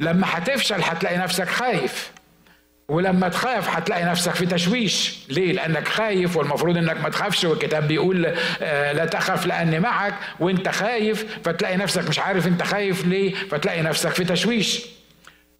[0.00, 2.12] لما هتفشل هتلاقي نفسك خايف.
[2.88, 5.18] ولما تخاف هتلاقي نفسك في تشويش.
[5.28, 8.26] ليه؟ لأنك خايف والمفروض إنك ما تخافش والكتاب بيقول
[8.62, 13.82] آه، لا تخف لأني معك وأنت خايف فتلاقي نفسك مش عارف أنت خايف ليه فتلاقي
[13.82, 14.80] نفسك في تشويش.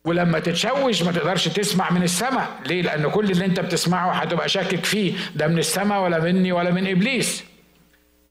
[0.05, 4.85] ولما تتشوش ما تقدرش تسمع من السماء ليه؟ لأن كل اللي أنت بتسمعه هتبقى شاكك
[4.85, 5.13] فيه.
[5.35, 7.45] ده من السماء ولا مني ولا من إبليس.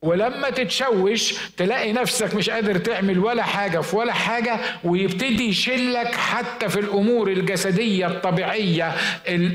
[0.02, 6.70] ولما تتشوش تلاقي نفسك مش قادر تعمل ولا حاجة في ولا حاجة ويبتدي يشلك حتى
[6.70, 8.96] في الأمور الجسدية الطبيعية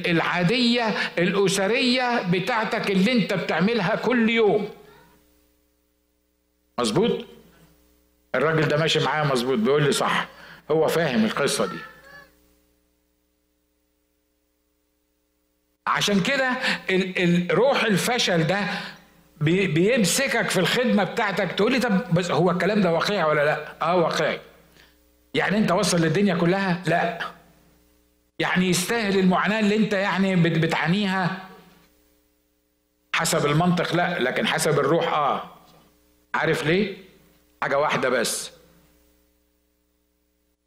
[0.06, 0.82] العادية
[1.18, 4.68] الأسرية بتاعتك اللي أنت بتعملها كل يوم.
[6.78, 7.24] مظبوط؟
[8.34, 10.28] الراجل ده ماشي معايا مظبوط بيقول لي صح.
[10.70, 11.76] هو فاهم القصة دي.
[15.86, 16.50] عشان كده
[17.50, 18.60] روح الفشل ده
[19.40, 23.96] بيمسكك في الخدمة بتاعتك تقول لي طب بس هو الكلام ده واقعي ولا لأ؟ آه
[23.96, 24.40] واقعي.
[25.34, 27.18] يعني أنت وصل للدنيا كلها؟ لأ.
[28.38, 31.38] يعني يستاهل المعاناة اللي أنت يعني بتعانيها
[33.14, 35.42] حسب المنطق لأ لكن حسب الروح آه.
[36.34, 36.96] عارف ليه؟
[37.62, 38.50] حاجة واحدة بس.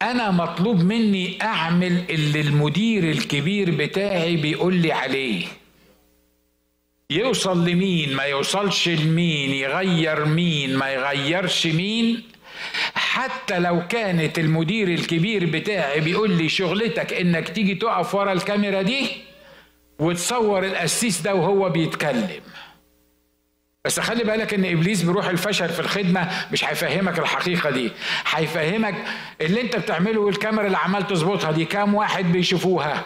[0.02, 5.46] أنا مطلوب مني أعمل اللي المدير الكبير بتاعي بيقول لي عليه.
[7.10, 12.22] يوصل لمين؟ ما يوصلش لمين؟ يغير مين؟ ما يغيرش مين؟
[12.94, 19.06] حتى لو كانت المدير الكبير بتاعي بيقول لي شغلتك إنك تيجي تقف ورا الكاميرا دي
[19.98, 22.28] وتصور القسيس ده وهو بيتكلم.
[23.86, 27.92] بس خلي بالك إن إبليس بيروح الفشل في الخدمة مش هيفهمك الحقيقة دي.
[28.30, 28.94] هيفهمك
[29.40, 33.02] اللي أنت بتعمله والكاميرا اللي عمال تظبطها دي كام واحد بيشوفوها؟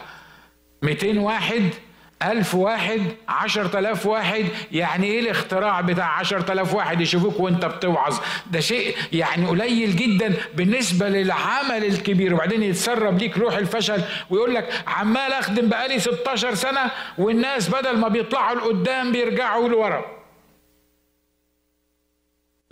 [0.81, 1.69] 200 واحد؟
[2.23, 8.17] ألف واحد؟ عشر تلاف واحد؟ يعني إيه الاختراع بتاع عشر تلاف واحد يشوفوك وأنت بتوعظ؟
[8.51, 12.33] ده شيء يعني قليل جدا بالنسبة للعمل الكبير.
[12.33, 18.07] وبعدين يتسرب ليك روح الفشل ويقول لك عمال أخدم بقالي 16 سنة والناس بدل ما
[18.07, 20.20] بيطلعوا لقدام بيرجعوا لورا.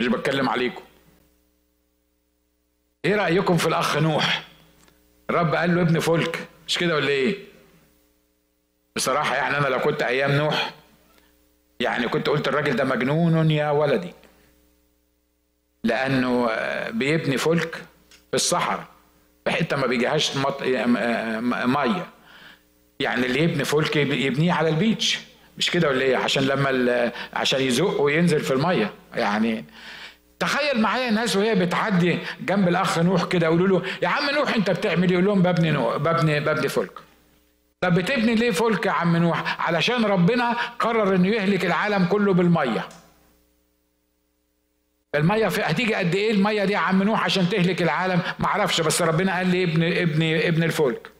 [0.00, 0.82] مش بتكلم عليكم.
[3.04, 4.44] إيه رأيكم في الأخ نوح؟
[5.30, 7.38] الرب قال له ابن فلك مش كده ولا إيه؟
[8.96, 10.74] بصراحة يعني أنا لو كنت أيام نوح
[11.80, 14.12] يعني كنت قلت الراجل ده مجنون يا ولدي.
[15.84, 16.48] لأنه
[16.90, 17.74] بيبني فلك
[18.30, 18.84] في الصحراء
[19.44, 20.36] في حتة ما بيجيهاش
[21.66, 22.06] مية.
[23.00, 25.18] يعني اللي يبني فلك يبنيه على البيتش
[25.58, 28.94] مش كده ولا إيه؟ عشان لما عشان يزق وينزل في المية.
[29.14, 29.64] يعني
[30.38, 34.70] تخيل معايا ناس وهي بتعدي جنب الأخ نوح كده يقولوا له يا عم نوح أنت
[34.70, 36.92] بتعمل إيه؟ يقول لهم ببني نوح ببني ببني فلك.
[37.80, 42.88] طب بتبني ليه فلك يا عم نوح؟ علشان ربنا قرر إنه يهلك العالم كله بالمية.
[45.14, 48.80] المية في هتيجي قد إيه المية دي يا عم نوح عشان تهلك العالم؟ ما أعرفش
[48.80, 51.10] بس ربنا قال لي ابن ابن ابن الفلك.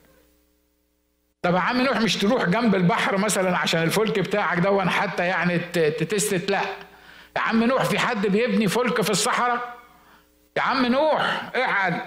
[1.42, 5.58] طب يا عم نوح مش تروح جنب البحر مثلا عشان الفلك بتاعك دون حتى يعني
[5.72, 6.60] تتست؟ لا.
[7.36, 9.74] يا عم نوح في حد بيبني فلك في الصحراء؟
[10.56, 12.00] يا عم نوح اقعد.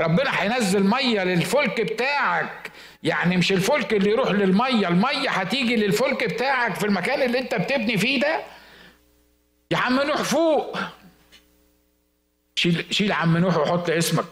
[0.00, 2.70] ربنا هينزل مية للفلك بتاعك.
[3.02, 7.98] يعني مش الفلك اللي يروح للمية المية هتيجي للفلك بتاعك في المكان اللي انت بتبني
[7.98, 8.40] فيه ده.
[9.70, 10.78] يا عم نوح فوق.
[12.56, 14.24] شيل شيل عم نوح وحط اسمك.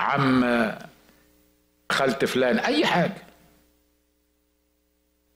[0.00, 0.72] عم
[1.92, 3.16] خالت فلان أي حاجة.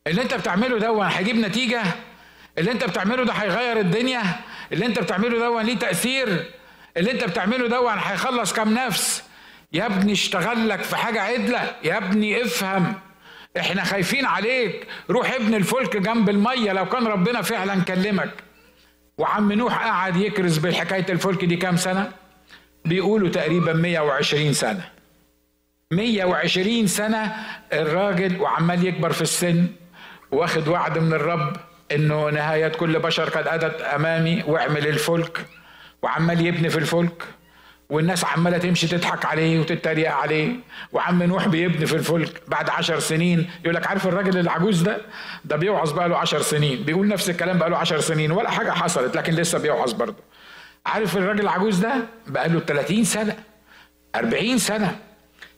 [0.07, 1.83] اللي انت بتعمله ده هيجيب نتيجة؟
[2.59, 4.23] اللي انت بتعمله ده هيغير الدنيا
[4.73, 6.51] اللي انت بتعمله ده ليه تأثير
[6.97, 9.23] اللي انت بتعمله ده هيخلص كام نفس.
[9.73, 12.95] يا ابني اشتغل لك في حاجة عدلة يا ابني افهم.
[13.59, 14.87] إحنا خايفين عليك.
[15.11, 18.31] روح ابن الفلك جنب المية لو كان ربنا فعلا كلمك.
[19.19, 22.13] وعم نوح قعد يكرز بحكايه الفلك دي كام سنة؟
[22.85, 24.89] بيقولوا تقريبا 120 سنة.
[25.91, 27.37] 120 سنة
[27.73, 29.67] الراجل وعمال يكبر في السن
[30.31, 31.57] واخد وعد من الرب.
[31.95, 35.47] إنه نهاية كل بشر قد اتت أمامي واعمل الفلك
[36.03, 37.23] وعمال يبني في الفلك
[37.91, 40.53] والناس عمالة تمشي تضحك عليه وتتريق عليه
[40.93, 43.51] وعم نوح بيبني في الفلك بعد عشر سنين.
[43.65, 44.97] يقول لك عارف الراجل العجوز ده؟
[45.45, 46.83] ده بيوعظ بقى له عشر سنين.
[46.83, 48.33] بيقول نفس الكلام بقى له عشر سنين.
[48.33, 50.17] ولا حاجة حصلت لكن لسه بيوعظ برضه.
[50.87, 51.95] عارف الراجل العجوز ده؟
[52.27, 53.37] بقى له 30 سنة
[54.17, 54.97] 40 سنة.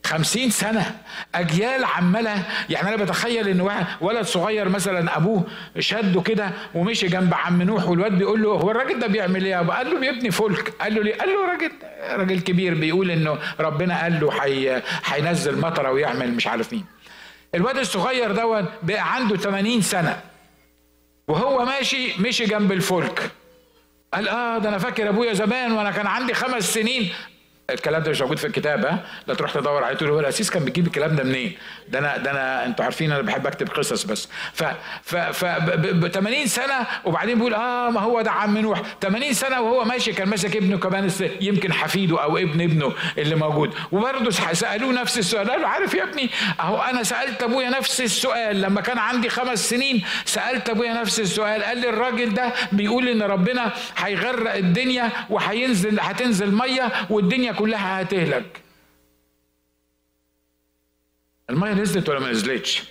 [0.04, 0.96] خمسين سنة
[1.34, 5.44] أجيال عمالة يعني أنا بتخيل إن ولد صغير مثلا أبوه
[5.78, 9.90] شده كده ومشي جنب عم نوح والواد بيقول له هو الراجل ده بيعمل إيه؟ قال
[9.90, 11.70] له بيبني فلك قال له ليه؟ قال له راجل
[12.20, 14.30] راجل كبير بيقول إنه ربنا قال له
[15.04, 16.84] هينزل مطرة ويعمل مش عارف مين.
[17.54, 20.20] الواد الصغير دوت بقى عنده 80 سنة
[21.28, 23.30] وهو ماشي مشي جنب الفلك
[24.14, 27.12] قال آه ده أنا فاكر أبويا زمان وأنا كان عندي خمس سنين
[27.70, 29.96] الكلام ده مش موجود في الكتاب ها؟ لا تروح تدور عليه.
[29.96, 31.52] تقول هو الاسيس كان بيجيب الكلام ده منين؟
[31.88, 34.28] ده أنا ده أنا أنتوا عارفين أنا بحب أكتب قصص بس.
[34.52, 34.64] ف
[35.02, 38.82] ف ف ب 80 سنة وبعدين بيقول آه ما هو ده عم نوح.
[39.02, 43.74] 80 سنة وهو ماشي كان ماسك ابنه كمان يمكن حفيده أو ابن ابنه اللي موجود.
[43.92, 45.50] وبرضه سألوه نفس السؤال.
[45.50, 48.60] قال له عارف يا ابني أهو أنا سألت أبويا نفس السؤال.
[48.60, 51.62] لما كان عندي خمس سنين سألت أبويا نفس السؤال.
[51.62, 58.60] قال لي الراجل ده بيقول إن ربنا هيغرق الدنيا وهينزل هتنزل مية والدنيا كلها هتهلك.
[61.50, 62.82] المية نزلت ولا ما نزلتش؟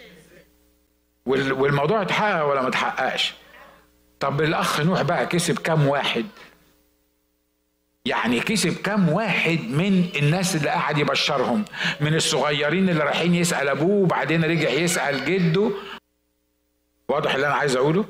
[1.25, 3.33] والموضوع اتحقق ولا ما اتحققش؟
[4.19, 6.25] طب الأخ نوح بقى كسب كام واحد؟
[8.05, 11.65] يعني كسب كام واحد من الناس اللي قاعد يبشرهم؟
[12.01, 15.71] من الصغيرين اللي رايحين يسأل أبوه وبعدين رجع يسأل جده؟
[17.09, 18.05] واضح اللي أنا عايز أقوله؟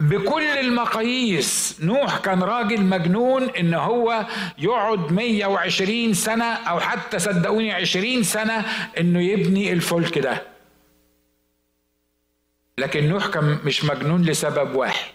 [0.00, 1.78] بكل المقاييس.
[1.82, 4.26] نوح كان راجل مجنون إن هو
[4.58, 8.66] يقعد 120 سنة أو حتى صدقوني 20 سنة
[8.98, 10.42] إنه يبني الفلك ده.
[12.78, 15.12] لكن نوح كان مش مجنون لسبب واحد.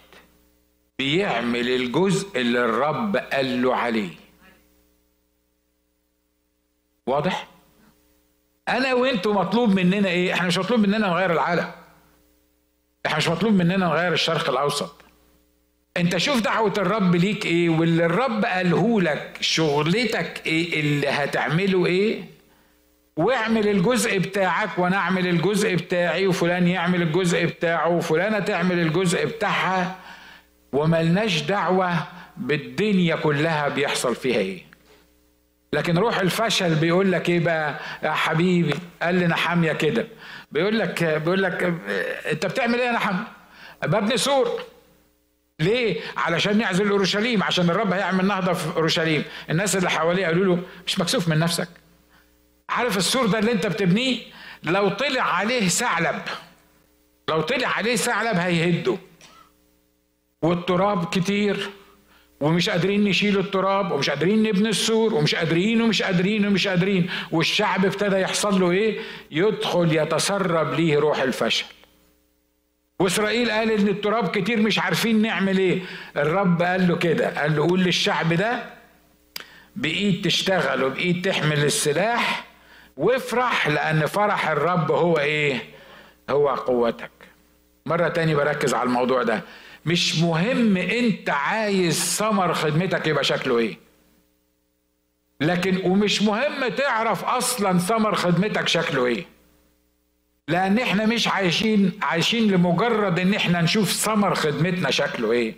[0.98, 4.10] بيعمل الجزء اللي الرب قال له عليه.
[7.06, 7.48] واضح؟
[8.68, 11.70] أنا وأنتوا مطلوب مننا إيه؟ إحنا مش مطلوب مننا نغير العالم.
[13.06, 15.02] إحنا مش مطلوب مننا نغير الشرق الأوسط.
[15.96, 22.24] أنت شوف دعوة الرب ليك إيه واللي الرب قاله لك شغلتك إيه اللي هتعمله إيه؟
[23.16, 29.96] واعمل الجزء بتاعك وأنا أعمل الجزء بتاعي وفلان يعمل الجزء بتاعه وفلانة تعمل الجزء بتاعها.
[30.72, 31.92] وملناش دعوة
[32.36, 34.62] بالدنيا كلها بيحصل فيها إيه.
[35.72, 40.06] لكن روح الفشل بيقول لك إيه بقى؟ يا حبيبي قال لنا حامية كده.
[40.56, 41.62] بيقول لك بيقول لك
[42.32, 43.16] انت بتعمل إيه يا نحم
[43.82, 44.62] ببني سور
[45.60, 50.62] ليه؟ علشان نعزل اورشليم عشان الرب هيعمل نهضة في اورشليم، الناس اللي حواليه قالوا له
[50.86, 51.68] مش مكسوف من نفسك.
[52.68, 54.22] عارف السور ده اللي انت بتبنيه
[54.62, 56.22] لو طلع عليه ثعلب
[57.28, 58.98] لو طلع عليه ثعلب هيهده.
[60.42, 61.70] والتراب كتير
[62.40, 67.10] ومش قادرين نشيل التراب ومش قادرين نبني السور ومش قادرين ومش قادرين ومش قادرين.
[67.32, 71.64] والشعب ابتدى يحصل له إيه؟ يدخل يتسرب ليه روح الفشل.
[73.00, 75.82] وإسرائيل قال إن التراب كتير مش عارفين نعمل إيه.
[76.16, 78.64] الرب قال له كده قال له قول للشعب ده
[79.76, 82.44] بإيد تشتغل وبإيد تحمل السلاح
[82.96, 85.62] وافرح لأن فرح الرب هو إيه؟
[86.30, 87.10] هو قوتك.
[87.86, 89.42] مرة تاني بركز على الموضوع ده.
[89.86, 93.78] مش مهم انت عايز ثمر خدمتك يبقى شكله إيه.
[95.40, 99.26] لكن ومش مهم تعرف أصلا ثمر خدمتك شكله إيه.
[100.50, 105.54] لأن إحنا مش عايشين عايشين لمجرد ان إحنا نشوف ثمر خدمتنا شكله إيه.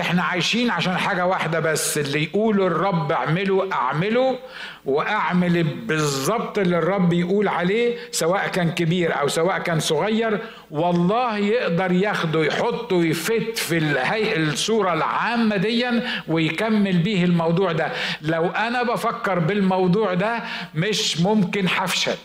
[0.00, 4.38] إحنا عايشين عشان حاجة واحدة بس اللي يقوله الرب اعمله اعمله
[4.84, 10.38] واعمل بالظبط اللي الرب يقول عليه سواء كان كبير أو سواء كان صغير
[10.70, 17.92] والله يقدر ياخده يحطه يفت في الهيئه الصورة العامة ديا ويكمل بيه الموضوع ده.
[18.22, 20.42] لو أنا بفكر بالموضوع ده
[20.74, 22.16] مش ممكن هفشل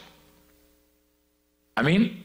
[1.80, 2.22] أمين؟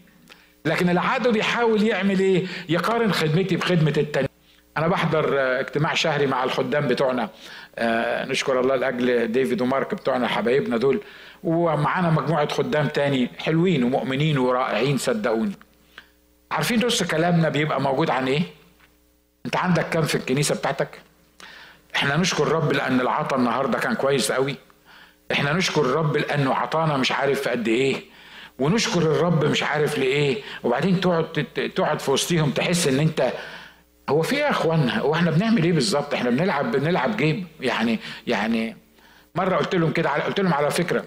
[0.64, 4.28] لكن العدو بيحاول يعمل إيه؟ يقارن خدمتي بخدمة التاني
[4.76, 7.30] أنا بحضر اجتماع شهري مع الخدام بتوعنا.
[7.78, 11.01] آه نشكر الله لأجل ديفيد ومارك بتوعنا حبايبنا دول.
[11.44, 15.53] ومعانا مجموعة خدام تاني حلوين ومؤمنين ورائعين صدقوني.
[16.51, 18.42] عارفين نص كلامنا بيبقى موجود عن إيه؟
[19.46, 21.01] أنت عندك كم في الكنيسة بتاعتك؟
[21.96, 24.55] إحنا نشكر الرب لأن العطا النهارده كان كويس قوي
[25.32, 27.96] إحنا نشكر الرب لأنه عطانا مش عارف قد إيه.
[28.59, 30.42] ونشكر الرب مش عارف لإيه.
[30.64, 33.32] وبعدين تقعد تقعد في وسطيهم تحس إن أنت
[34.09, 37.46] هو في إيه يا إخوانا؟ هو إحنا بنعمل إيه بالظبط؟ إحنا بنلعب بنلعب جيم.
[37.61, 38.76] يعني يعني
[39.34, 41.04] مرة قلت لهم كده قلت لهم على فكرة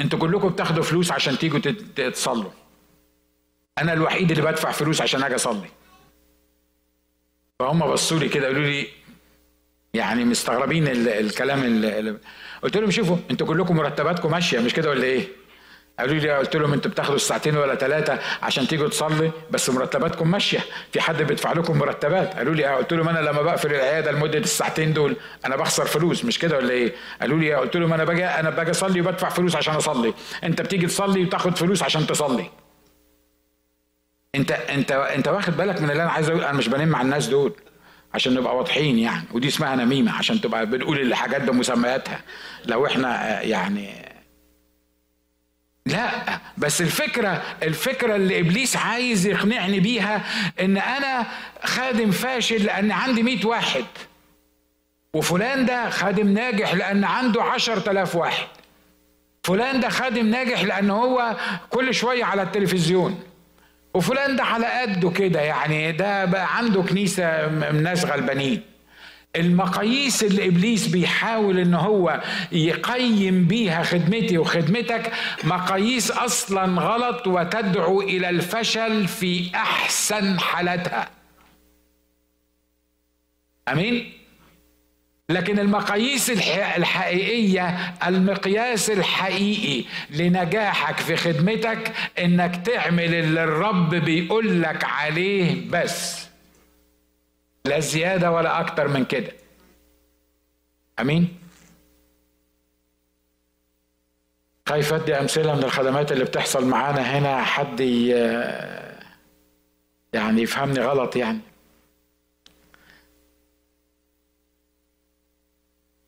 [0.00, 1.58] أنتوا كلكم بتاخدوا فلوس عشان تيجوا
[2.10, 2.50] تصلوا
[3.78, 5.68] أنا الوحيد اللي بدفع فلوس عشان أجي أصلي.
[7.58, 8.86] فهم بصوا لي كده قالوا لي
[9.94, 12.18] يعني مستغربين الكلام اللي
[12.62, 15.28] قلت لهم شوفوا أنتوا كلكم مرتباتكم ماشية مش كده ولا إيه؟
[15.98, 20.58] قالوا لي قلت لهم أنتوا بتاخدوا الساعتين ولا ثلاثة عشان تيجوا تصلي بس مرتباتكم ماشية.
[20.92, 24.38] في حد بيدفع لكم مرتبات؟ قالوا لي آه قلت لهم أنا لما بقفل العيادة لمدة
[24.38, 28.04] الساعتين دول أنا بخسر فلوس مش كده ولا إيه؟ قالوا لي آه قلت لهم أنا
[28.04, 30.14] باجي أنا باجي أصلي وبدفع فلوس عشان أصلي.
[30.44, 32.50] أنت بتيجي تصلي وتاخد فلوس عشان تصلي.
[34.34, 37.26] أنت أنت أنت واخد بالك من اللي أنا عايز أقول؟ أنا مش بنم على الناس
[37.26, 37.52] دول
[38.14, 39.24] عشان نبقى واضحين يعني.
[39.32, 42.20] ودي اسمها نميمة عشان تبقى بنقول الحاجات بمسمياتها.
[42.66, 44.13] لو إحنا يعني
[45.86, 46.10] لا
[46.58, 50.22] بس الفكرة الفكرة اللي إبليس عايز يقنعني بيها
[50.60, 51.26] إن أنا
[51.64, 53.84] خادم فاشل لأن عندي مئة واحد
[55.14, 58.46] وفلان ده خادم ناجح لأن عنده عشر تلاف واحد
[59.42, 61.36] فلان ده خادم ناجح لأن هو
[61.70, 63.22] كل شوية على التلفزيون
[63.94, 68.62] وفلان ده على قده كده يعني ده بقى عنده كنيسة ناس غلبانين.
[69.36, 72.22] المقاييس اللي إبليس بيحاول ان هو
[72.52, 75.12] يقيم بيها خدمتي وخدمتك
[75.44, 81.08] مقاييس أصلا غلط وتدعو إلى الفشل في أحسن حالتها.
[83.68, 84.12] آمين؟
[85.28, 95.70] لكن المقاييس الحقيقية المقياس الحقيقي لنجاحك في خدمتك إنك تعمل اللي الرب بيقول لك عليه
[95.70, 96.23] بس.
[97.66, 99.32] لا زيادة ولا أكتر من كده.
[101.00, 101.38] أمين؟
[104.68, 107.80] خايف أدي أمثلة من الخدمات اللي بتحصل معانا هنا حد
[110.12, 111.40] يعني يفهمني غلط يعني.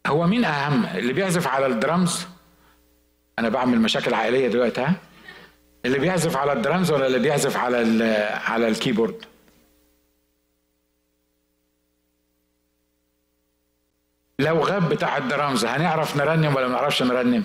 [0.06, 2.26] هو مين أهم؟ اللي بيعزف على الدرامز؟
[3.38, 4.94] أنا بعمل مشاكل عائلية دلوقتي ها؟
[5.84, 7.76] اللي بيعزف على الدرامز ولا اللي بيعزف على
[8.44, 9.24] على ال keyboard؟
[14.38, 17.44] لو غاب بتاع الدرامز هنعرف نرنم ولا ما نعرفش نرنم؟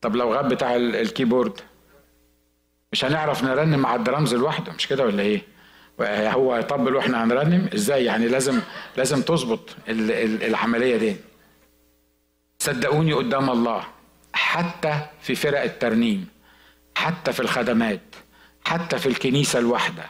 [0.00, 1.60] طب لو غاب بتاع ال keyboard
[2.92, 5.42] مش هنعرف نرنم مع الدرامز لوحده مش كده ولا إيه؟
[6.30, 8.60] هو يطبل وإحنا هنرنم إزاي؟ يعني لازم
[8.96, 11.16] لازم تظبط العملية دي.
[12.58, 13.84] صدقوني قدام الله
[14.32, 16.28] حتى في فرق الترنيم
[16.94, 18.00] حتى في الخدمات
[18.64, 20.04] حتى في الكنيسة الواحدة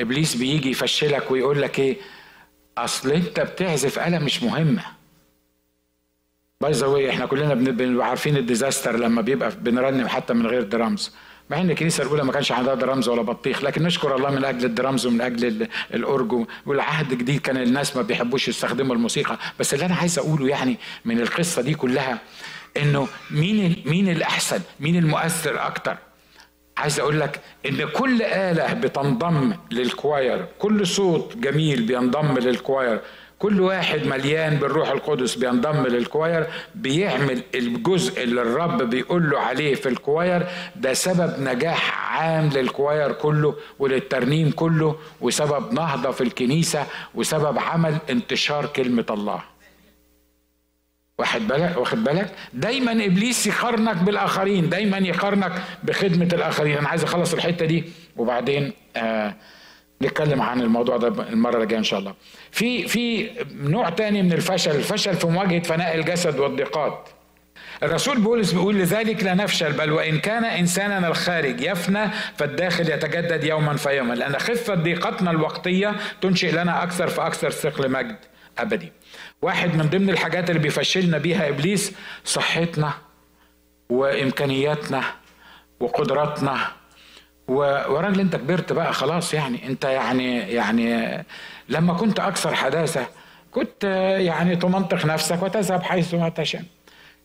[0.00, 1.96] إبليس بيجي يفشلك ويقول لك إيه؟
[2.84, 4.82] أصل أنت بتعزف آلة مش مهمة.
[6.60, 11.14] by the إحنا كلنا بنبقى عارفين ال disaster لما بيبقى بنرنم حتى من غير درامز.
[11.50, 14.64] مع إن الكنيسة الأولى ما كانش عندها درامز ولا بطيخ لكن نشكر الله من أجل
[14.64, 19.38] الدرامز ومن أجل الاورج و والعهد الجديد كان الناس ما بيحبوش يستخدموا الموسيقى.
[19.60, 22.18] بس اللي أنا عايز أقوله يعني من القصة دي كلها
[22.76, 25.96] إنه مين مين الأحسن مين المؤثر أكتر؟
[26.78, 33.00] عايز أقول لك إن كل آلة بتنضم لل choir كل صوت جميل بينضم لل choir
[33.38, 39.74] كل واحد مليان بالروح القدس بينضم لل choir بيعمل الجزء اللي الرب بيقول له عليه
[39.74, 46.20] في ال choir ده سبب نجاح عام لل choir كله وللترنيم كله وسبب نهضة في
[46.20, 49.40] الكنيسة وسبب عمل انتشار كلمة الله.
[51.18, 55.52] واخد بالك؟ واخد بالك؟ دايما إبليس يقارنك بالآخرين دايما يقارنك
[55.82, 56.78] بخدمة الآخرين.
[56.78, 57.84] أنا عايز أخلص الحتة دي
[58.16, 59.34] وبعدين آه
[60.02, 62.14] نتكلم عن الموضوع ده المرة الجاية إن شاء الله.
[62.50, 67.08] في في نوع تاني من الفشل الفشل في مواجهة فناء الجسد والضيقات.
[67.82, 73.76] الرسول بولس بيقول لذلك لا نفشل بل وإن كان انساننا الخارج يفنى فالداخل يتجدد يوما
[73.76, 78.16] فيوما لأن خفة ضيقتنا الوقتية تنشئ لنا أكثر فأكثر ثقل مجد
[78.58, 78.92] أبدي.
[79.42, 81.92] واحد من ضمن الحاجات اللي بيفشلنا بيها إبليس
[82.24, 82.92] صحتنا
[83.88, 85.02] وإمكانياتنا
[85.80, 86.58] وقدراتنا.
[87.48, 91.24] وراجل انت كبرت بقى خلاص يعني انت يعني يعني
[91.68, 93.06] لما كنت أكثر حداثة
[93.50, 93.84] كنت
[94.20, 96.62] يعني تمنطق نفسك وتذهب حيث ما تشاء.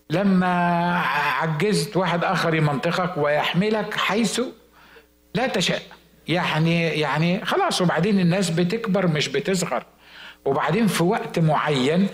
[0.10, 0.98] لما
[1.42, 4.42] عجزت واحد آخر يمنطقك ويحملك حيث
[5.36, 5.82] لا تشاء.
[6.28, 9.86] يعني يعني خلاص وبعدين الناس بتكبر مش بتصغر.
[10.46, 12.08] وبعدين في وقت معين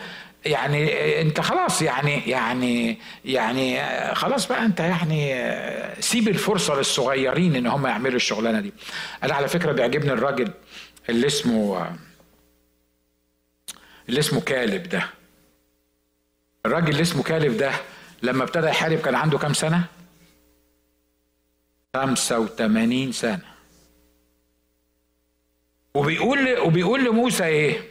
[0.46, 3.80] يعني انت خلاص يعني يعني يعني
[4.16, 5.32] خلاص بقى انت يعني
[6.02, 8.74] سيب الفرصة للصغيرين ان هم يعملوا الشغلانة دي.
[9.24, 10.52] أنا على فكرة بيعجبني الراجل
[11.10, 11.92] اللي اسمه
[14.10, 15.10] اللي اسمه كالب ده.
[16.66, 17.72] الراجل اللي اسمه كالب ده
[18.24, 19.84] لما ابتدى يحارب كان عنده كام سنة؟
[21.96, 23.40] 85 سنة.
[25.94, 27.82] وبيقول وبيقول لموسى إيه؟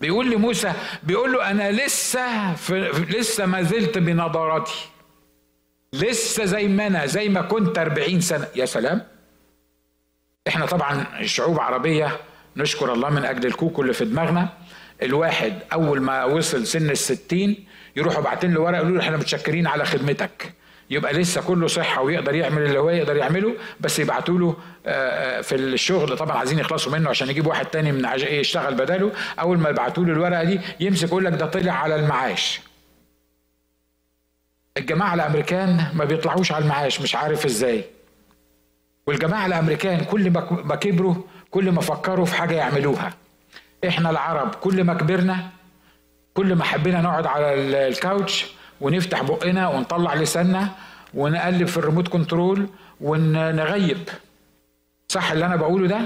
[0.00, 0.72] بيقول لموسى
[1.02, 2.80] بيقول له أنا لسه في
[3.10, 4.88] لسه ما زلت بنضارتي.
[5.92, 8.46] لسه زي ما أنا زي ما كنت 40 سنة.
[8.56, 9.02] يا سلام!
[10.48, 12.20] إحنا طبعا شعوب عربية
[12.56, 14.48] نشكر الله من أجل الكوكو اللي في دماغنا.
[15.02, 19.84] الواحد أول ما وصل سن الستين يروحوا باعتين له ورقة يقولوا له إحنا متشكرين على
[19.84, 20.52] خدمتك.
[20.90, 25.40] يبقى لسه كله صحة ويقدر يعمل اللي هو يقدر يعمله بس يبعتوا له آه، آه،
[25.40, 29.12] في الشغل طبعا عايزين يخلصوا منه عشان يجيب واحد تاني من إيه، يشتغل بداله.
[29.40, 32.60] أول ما يبعتوا له الورقة دي يمسك يقول لك ده طلع على المعاش.
[34.76, 37.84] الجماعة الأمريكان ما بيطلعوش على المعاش مش عارف إزاي.
[39.06, 40.30] والجماعة الأمريكان كل
[40.64, 41.14] ما كبروا
[41.50, 43.12] كل ما فكروا في حاجة يعملوها.
[43.88, 45.50] إحنا العرب كل ما كبرنا
[46.34, 47.54] كل ما حبينا نقعد على
[47.88, 48.46] الكاوتش
[48.80, 50.68] ونفتح بقنا ونطلع لساننا
[51.14, 52.68] ونقلب في الريموت كنترول
[53.00, 54.08] ونغيب.
[55.08, 56.00] صح اللي أنا بقوله ده؟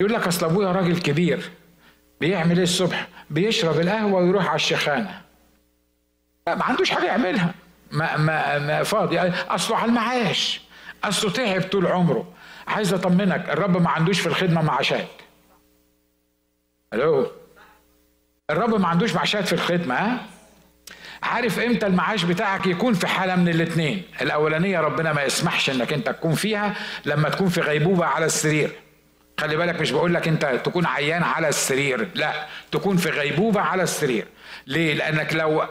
[0.00, 1.50] يقول لك أصل أبويا راجل كبير
[2.20, 5.20] بيعمل إيه الصبح؟ بيشرب القهوة ويروح على الشيخانة.
[6.46, 7.54] ما عندوش حاجة يعملها.
[7.90, 9.18] ما ما, ما فاضي.
[9.20, 10.60] أصله على المعاش.
[11.04, 12.32] أصله تعب طول عمره.
[12.68, 15.08] عايز أطمنك الرب ما عندوش في الخدمة معاشات.
[16.92, 17.26] ألو؟
[18.50, 20.20] الرب ما عندوش معاشات في الخدمة ها؟
[21.22, 26.06] عارف إمتى المعاش بتاعك يكون في حالة من الاثنين الأولانية ربنا ما يسمحش إنك أنت
[26.06, 28.70] تكون فيها لما تكون في غيبوبة على السرير.
[29.40, 32.32] خلي بالك مش بقول لك أنت تكون عيان على السرير لا
[32.72, 34.26] تكون في غيبوبة على السرير.
[34.66, 35.64] ليه؟ لأنك لو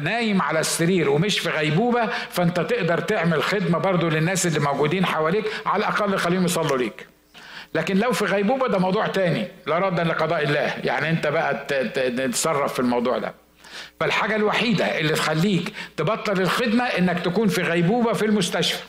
[0.00, 5.44] نايم على السرير ومش في غيبوبة فأنت تقدر تعمل خدمة برضو للناس اللي موجودين حواليك
[5.66, 7.06] على الأقل خليهم يصلوا ليك.
[7.74, 9.48] لكن لو في غيبوبة ده موضوع تاني.
[9.66, 10.74] لا ردا لقضاء الله.
[10.84, 13.34] يعني أنت بقى تتصرف في الموضوع ده.
[14.02, 18.82] فالحاجة الوحيدة اللي تخليك تبطل الخدمة إنك تكون في غيبوبة في المستشفى.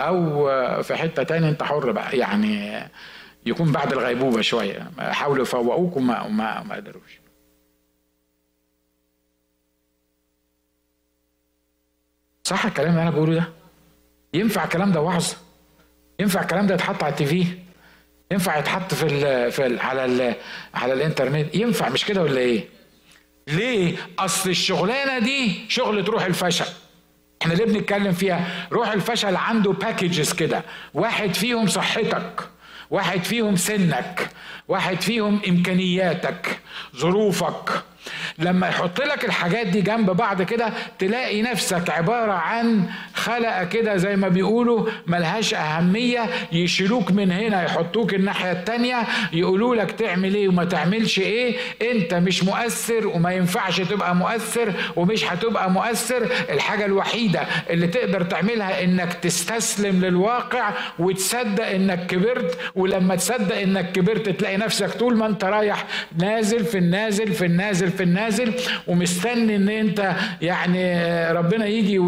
[0.00, 0.46] أو
[0.82, 2.80] في حتة تاني أنت حر بقى يعني
[3.46, 4.90] يكون بعد الغيبوبة شوية.
[4.98, 7.20] حاولوا يفوقوك وما ما, ما قدروش.
[12.44, 13.48] صح الكلام اللي أنا بقوله ده؟
[14.34, 15.32] ينفع الكلام ده وعظ؟
[16.20, 17.46] ينفع الكلام ده يتحط على التي في؟
[18.30, 20.34] ينفع يتحط في ال في ال على ال
[20.74, 22.73] على الإنترنت؟ ينفع مش كده ولا إيه؟
[23.48, 26.64] ليه؟ أصل الشغلانة دي شغلة روح الفشل.
[27.42, 30.64] إحنا ليه بنتكلم فيها؟ روح الفشل عنده باكجز كده.
[30.94, 32.48] واحد فيهم صحتك
[32.90, 34.28] واحد فيهم سنك
[34.68, 36.58] واحد فيهم إمكانياتك
[36.96, 37.82] ظروفك.
[38.38, 42.84] لما يحط لك الحاجات دي جنب بعض كده تلاقي نفسك عبارة عن
[43.14, 48.96] خلقة كده زي ما بيقولوا ملهاش أهمية يشيلوك من هنا يحطوك الناحية التانية
[49.32, 51.56] يقولوا لك تعمل إيه وما تعملش إيه.
[51.92, 56.28] أنت مش مؤثر وما ينفعش تبقى مؤثر ومش هتبقى مؤثر.
[56.50, 57.40] الحاجة الوحيدة
[57.70, 62.58] اللي تقدر تعملها إنك تستسلم للواقع وتصدق إنك كبرت.
[62.74, 65.84] ولما تصدق إنك كبرت تلاقي نفسك طول ما أنت رايح
[66.18, 68.54] نازل في النازل في النازل في النازل
[68.86, 70.94] ومستني إن أنت يعني
[71.32, 71.98] ربنا يجي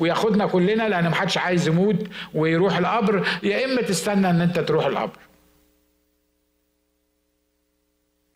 [0.00, 3.28] وياخدنا كلنا لأن محدش عايز يموت ويروح القبر.
[3.42, 5.18] يا إما تستنى إن أنت تروح القبر.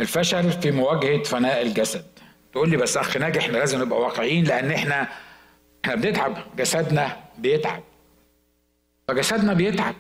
[0.01, 2.05] الفشل في مواجهة فناء الجسد.
[2.53, 5.09] تقول لي بس أخ ناجي إحنا لازم نبقى واقعيين لأن إحنا
[5.85, 6.37] إحنا بنتعب.
[6.57, 7.83] جسدنا بيتعب.
[9.09, 9.95] فجسدنا بيتعب.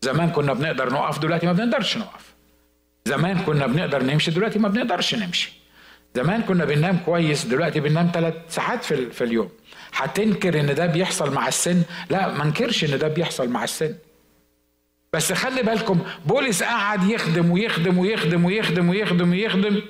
[0.00, 2.34] زمان كنا بنقدر نقف دلوقتي ما بنقدرش نقف.
[3.04, 5.52] زمان كنا بنقدر نمشي دلوقتي ما بنقدرش نمشي.
[6.18, 9.48] زمان كنا بننام كويس دلوقتي بننام ثلاث ساعات في, في اليوم.
[9.94, 13.94] هتنكر إن ده بيحصل مع السن؟ لا ما انكرش إن ده بيحصل مع السن.
[15.12, 19.82] بس خلي بالكم بولس قعد يخدم ويخدم ويخدم ويخدم ويخدم ويخدم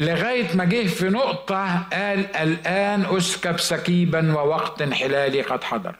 [0.00, 5.96] لغاية ما جه في نقطة قال الآن أسكب سكيبا ووقت انحلالي قد حضر.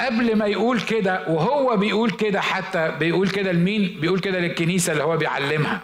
[0.00, 5.04] قبل ما يقول كده وهو بيقول كده حتى بيقول كده لمين؟ بيقول كده للكنيسة اللي
[5.04, 5.80] هو بيعلمها.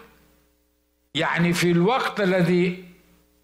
[1.15, 2.83] يعني في الوقت الذي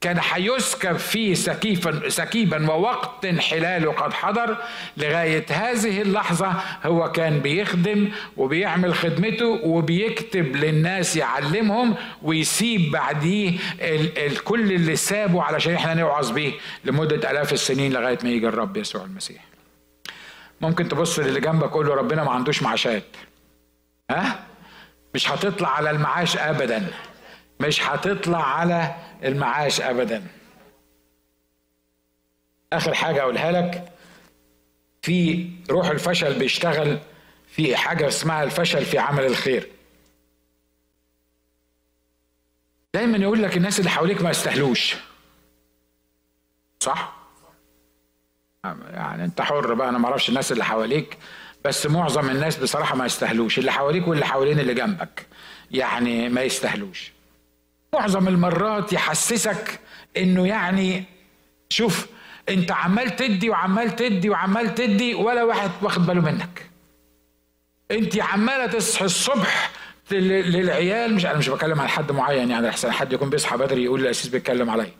[0.01, 4.57] كان هيسكب فيه سكيبا سكيبا ووقت انحلاله قد حضر
[4.97, 6.53] لغاية هذه اللحظة
[6.86, 15.93] هو كان بيخدم وبيعمل خدمته وبيكتب للناس يعلمهم ويسيب بعديه الكل اللي سابه علشان إحنا
[15.93, 16.51] نوعظ بيه
[16.86, 19.43] لمدة آلاف السنين لغاية ما يجي الرب يسوع المسيح.
[20.61, 23.03] ممكن تبص للي جنبك قول له ربنا ما عندوش معاشات.
[24.11, 24.39] ها؟
[25.15, 26.88] مش هتطلع على المعاش ابدا.
[27.60, 30.28] مش هتطلع على المعاش ابدا.
[32.74, 33.91] آخر حاجة أقولها لك
[35.01, 36.99] في روح الفشل بيشتغل
[37.47, 39.70] في حاجة اسمها الفشل في عمل الخير.
[42.93, 44.95] دايما يقول لك الناس اللي حواليك ما يستاهلوش.
[46.80, 47.20] صح؟
[48.93, 51.18] يعني أنت حر بقى أنا ما أعرفش الناس اللي حواليك
[51.66, 53.60] بس معظم الناس بصراحة ما يستاهلوش.
[53.60, 55.28] اللي حواليك واللي حوالين اللي جنبك.
[55.72, 57.12] يعني ما يستاهلوش.
[57.94, 59.80] معظم المرات يحسسك
[60.18, 61.04] إنه يعني
[61.70, 62.08] شوف
[62.50, 66.70] أنت عمال تدي وعمال تدي وعمال تدي ولا واحد واخد باله منك.
[67.92, 69.72] أنت عمالة تصحي الصبح
[70.12, 74.02] للعيال مش أنا مش بكلم على حد معين يعني أحسن حد يكون بيصحى بدري يقول
[74.02, 74.92] الاسيس بيتكلم عليا.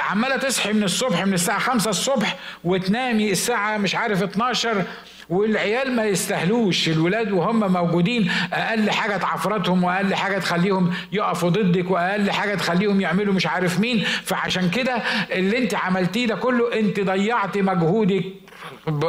[0.00, 4.84] عمالة تصحي من الصبح من الساعة 5 الصبح وتنامي الساعة مش عارف 12
[5.28, 12.30] والعيال ما يستاهلوش الولاد وهم موجودين أقل حاجة تعفرتهم وأقل حاجة تخليهم يقفوا ضدك وأقل
[12.30, 14.04] حاجة تخليهم يعملوا مش عارف مين.
[14.04, 14.92] فعشان كده
[15.32, 18.24] اللي انت عملتيه ده كله انت ضيعتي مجهودك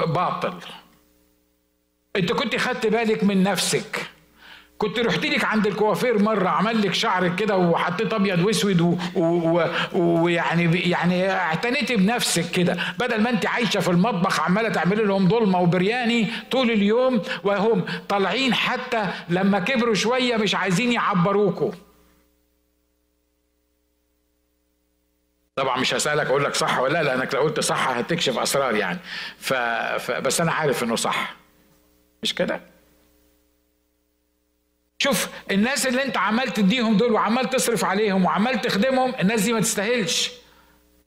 [0.07, 0.53] باطل.
[2.15, 4.05] انت كنت خدت بالك من نفسك.
[4.78, 8.97] كنت رحت لك عند الكوافير مرة عمل لك شعرك كده وحطيت أبيض وأسود
[9.93, 12.78] ويعني يعني اعتنيتي بنفسك كده.
[12.99, 18.53] بدل ما أنت عايشة في المطبخ عمالة تعملي لهم ضلمة وبرياني طول اليوم وهم طالعين
[18.53, 21.71] حتى لما كبروا شوية مش عايزين يعبروكوا.
[25.55, 28.99] طبعا مش هسألك أقول لك صح ولا لا لأنك لو قلت صح هتكشف أسرار يعني.
[29.39, 29.53] ف...
[29.53, 30.11] ف...
[30.11, 31.36] بس أنا عارف إنه صح.
[32.23, 32.76] مش كده؟
[35.00, 39.60] شوف الناس اللي انت عمال تديهم دول وعمال تصرف عليهم وعمال تخدمهم الناس دي ما
[39.62, 40.32] تستاهلش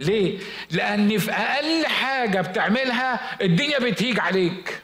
[0.01, 0.39] ليه؟
[0.71, 4.83] لأن في أقل حاجة بتعملها الدنيا بتهيج عليك.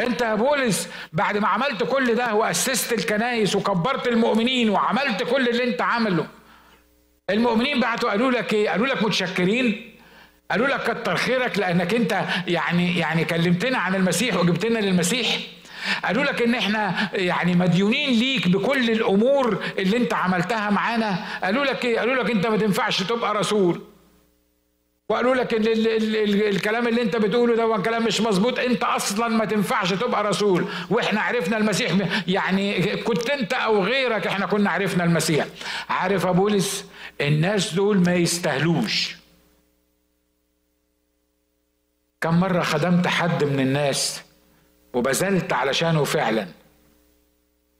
[0.00, 5.64] أنت يا بولس بعد ما عملت كل ده وأسست الكنايس وكبرت المؤمنين وعملت كل اللي
[5.64, 6.26] أنت عمله.
[7.30, 9.94] المؤمنين بعتوا قالوا لك إيه؟ قالوا لك متشكرين
[10.50, 15.38] قالوا لك كتر خيرك لأنك أنت يعني يعني كلمتنا عن المسيح وجبتنا للمسيح.
[16.04, 21.24] قالوا لك إن إحنا يعني مديونين ليك بكل الأمور اللي إنت عملتها معانا.
[21.44, 23.82] قالوا لك إيه؟ قالوا لك إنت ما تنفعش تبقى رسول.
[25.08, 28.58] وقالوا لك إن ال ال ال الكلام اللي إنت بتقوله ده كلام مش مظبوط.
[28.58, 30.64] إنت أصلا ما تنفعش تبقى رسول.
[30.90, 31.92] وإحنا عرفنا المسيح
[32.28, 35.46] يعني كنت إنت أو غيرك إحنا كنا عرفنا المسيح.
[35.88, 36.84] عارف يا بولس؟
[37.20, 39.16] الناس دول ما يستاهلوش.
[42.20, 44.22] كم مرة خدمت حد من الناس
[44.94, 46.46] وبذلت علشانه فعلا.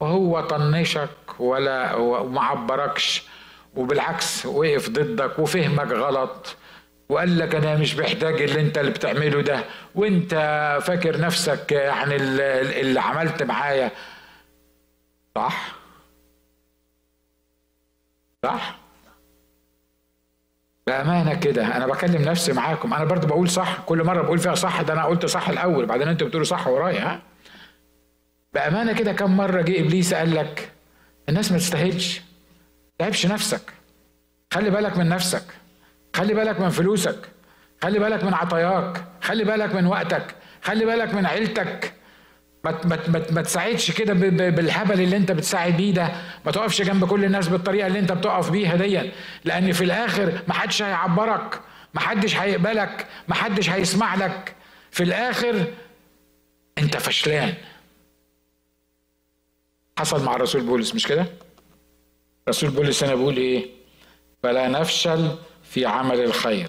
[0.00, 3.22] وهو طنشك ولا وما عبركش
[3.76, 6.56] وبالعكس وقف ضدك وفهمك غلط.
[7.08, 9.64] وقال لك أنا مش محتاج اللي أنت اللي بتعمله ده.
[9.94, 10.34] وأنت
[10.82, 13.90] فاكر نفسك يعني اللي عملت معايا.
[15.34, 15.72] صح؟
[18.42, 18.78] صح؟
[20.88, 22.94] بأمانة كده أنا بكلم نفسي معاكم.
[22.94, 25.86] أنا برضو بقول صح كل مرة بقول فيها صح ده أنا قلت صح الأول.
[25.86, 27.22] بعدين أنتوا بتقولوا صح ورايا ها؟
[28.52, 30.70] بأمانة كده كم مرة جه إبليس قال لك
[31.28, 32.20] الناس ما تستاهلش.
[32.98, 33.72] تعبش نفسك.
[34.52, 35.44] خلي بالك من نفسك.
[36.16, 37.28] خلي بالك من فلوسك.
[37.82, 39.04] خلي بالك من عطاياك.
[39.22, 40.24] خلي بالك من وقتك.
[40.62, 41.92] خلي بالك من عيلتك.
[42.64, 44.12] ما ما ما, تساعدش كده
[44.50, 46.12] بالهبل اللي انت بتساعد بيه ده.
[46.46, 49.10] ما تقفش جنب كل الناس بالطريقة اللي انت بتقف بيها دي
[49.44, 51.60] لأن في الآخر ما حدش هيعبرك
[51.94, 54.54] ما حدش هيقبلك ما حدش هيسمع لك.
[54.90, 55.64] في الآخر
[56.78, 57.54] انت فشلان.
[59.98, 61.26] حصل مع الرسول بولس مش كده؟
[62.48, 63.66] رسول بولس أنا بقول إيه؟
[64.42, 65.30] فلا نفشل
[65.64, 66.68] في عمل الخير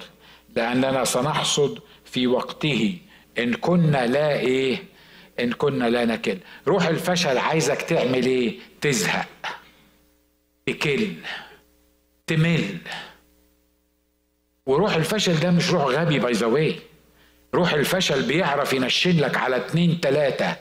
[0.56, 2.98] لأننا سنحصد في وقته.
[3.40, 4.84] إن كنا لا إيه؟
[5.44, 6.38] إن كنا لا نكل.
[6.68, 9.28] روح الفشل عايزك تعمل إيه؟ تزهق.
[10.66, 11.08] تكل.
[12.28, 12.78] تمل.
[14.66, 16.74] وروح الفشل ده مش روح غبي باي ذا
[17.56, 20.56] روح الفشل بيعرف ينشن لك على اتنين تلاتة.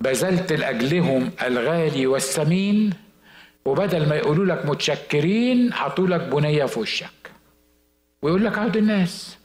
[0.00, 2.92] بذلت لأجلهم الغالي والثمين
[3.64, 7.30] وبدل ما يقولوا لك متشكرين حطوا لك بنية في وشك.
[8.22, 9.38] ويقول لك عود الناس.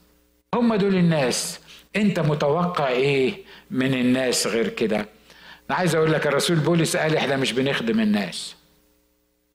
[0.55, 1.59] هم دول الناس.
[1.95, 4.97] أنت متوقع إيه؟ من الناس غير كده.
[5.69, 8.55] أنا عايز أقول لك الرسول بولس قال إحنا مش بنخدم الناس.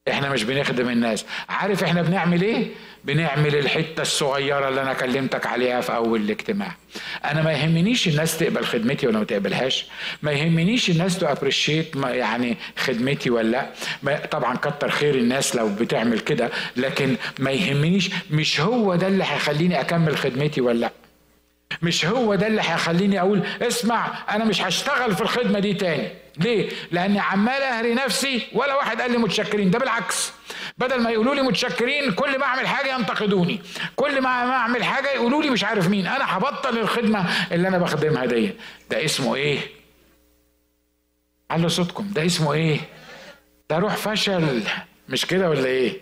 [0.09, 1.25] إحنا مش بنخدم الناس.
[1.49, 2.67] عارف إحنا بنعمل إيه؟
[3.05, 6.77] بنعمل الحتة الصغيرة اللي أنا كلمتك عليها في أول الاجتماع.
[7.25, 9.87] أنا ما يهمنيش الناس تقبل خدمتي ولا ما تقبلهاش.
[10.23, 14.27] ما يهمنيش الناس تابريشيت يعني خدمتي ولا لأ.
[14.27, 18.11] طبعا كتر خير الناس لو بتعمل كده لكن ما يهمنيش.
[18.31, 20.93] مش هو ده اللي هيخليني أكمل خدمتي ولا لأ.
[21.83, 26.09] مش هو ده اللي هيخليني أقول اسمع أنا مش هشتغل في الخدمة دي تاني.
[26.39, 29.71] ليه؟ لاني عمال أهري نفسي ولا واحد قال لي متشكرين.
[29.71, 30.33] ده بالعكس.
[30.79, 33.61] بدل ما يقولوا لي متشكرين كل ما أعمل حاجة ينتقدوني.
[33.97, 36.07] كل ما أعمل حاجة يقولوا لي مش عارف مين.
[36.07, 38.51] أنا هبطل الخدمة اللي أنا بخدمها دي.
[38.91, 39.59] ده اسمه إيه؟
[41.51, 42.09] علوا صوتكم.
[42.12, 42.81] ده اسمه إيه؟
[43.71, 44.62] ده روح فشل.
[45.09, 45.97] مش كده ولا إيه؟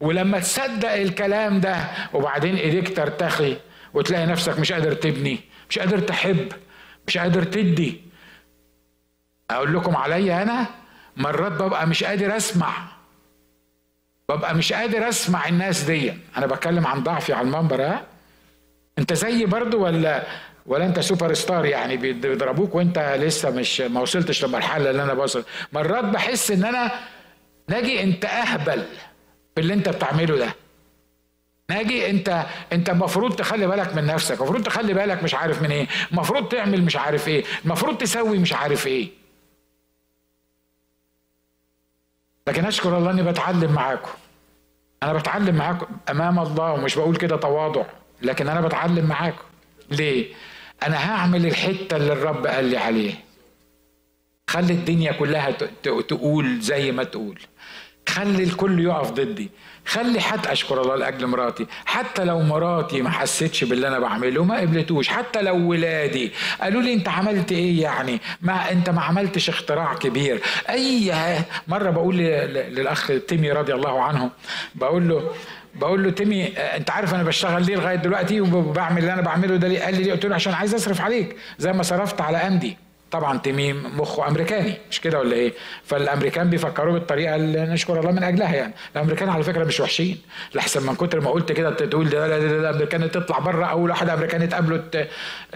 [0.00, 1.76] ولما تصدق الكلام ده
[2.12, 3.56] وبعدين إيديك ترتخي
[3.94, 6.52] وتلاقي نفسك مش قادر تبني مش قادر تحب
[7.06, 8.00] مش قادر تدي.
[9.50, 10.66] أقول لكم عليا أنا
[11.16, 12.72] مرات ببقى مش قادر أسمع.
[14.28, 16.12] ببقى مش قادر أسمع الناس دي.
[16.36, 18.06] أنا بتكلم عن ضعفي على المنبر ها؟
[18.98, 20.26] أنت زيي برضو ولا
[20.66, 25.44] ولا أنت سوبر ستار يعني بيضربوك وأنت لسه مش ما وصلتش للمرحلة اللي أنا بوصل.
[25.72, 26.90] مرات بحس إن أنا
[27.68, 28.84] ناجي أنت أهبل
[29.54, 30.54] في اللي أنت بتعمله ده.
[31.70, 35.86] ناجي انت انت المفروض تخلي بالك من نفسك المفروض تخلي بالك مش عارف من إيه
[36.12, 39.08] المفروض تعمل مش عارف إيه المفروض تسوي مش عارف إيه.
[42.46, 44.10] لكن اشكر الله اني بتعلم معاكم.
[45.02, 47.84] أنا بتعلم معاكم امام الله ومش بقول كده تواضع
[48.22, 49.44] لكن أنا بتعلم معاكم.
[49.90, 50.34] ليه؟
[50.82, 53.14] أنا هعمل الحتة اللي الرب قال لي عليه
[54.46, 55.50] خلي الدنيا كلها
[55.82, 57.40] تقول زي ما تقول.
[58.08, 59.50] خلي الكل يقف ضدي.
[59.90, 61.66] خلي حتى أشكر الله لأجل مراتي.
[61.84, 65.08] حتى لو مراتي ما حسيتش باللي أنا بعمله ما قبلتوش.
[65.08, 70.40] حتى لو ولادي قالوا لي أنت عملت إيه يعني؟ ما أنت ما عملتش اختراع كبير.
[70.70, 71.12] أي
[71.68, 74.30] مرة بقول للأخ تيمي رضي الله عنه
[74.74, 75.30] بقول له
[75.74, 79.68] بقول له تيمي أنت عارف أنا بشتغل ليه لغاية دلوقتي وبعمل اللي أنا بعمله ده
[79.68, 81.36] ليه؟ قال لي ليه؟ قلت له عشان عايز أصرف عليك.
[81.58, 82.76] زي ما صرفت على أمدي.
[83.10, 85.52] طبعا تيميم مخه أمريكاني مش كده ولا إيه؟
[85.84, 88.72] فالأمريكان بيفكروا بالطريقة اللي نشكر الله من أجلها يعني.
[88.96, 90.18] الأمريكان على فكرة مش وحشين
[90.54, 94.46] لحسن من كتر ما قلت كده تقول ده لا الامريكان تطلع بره أول واحد امريكاني
[94.46, 94.84] تقابله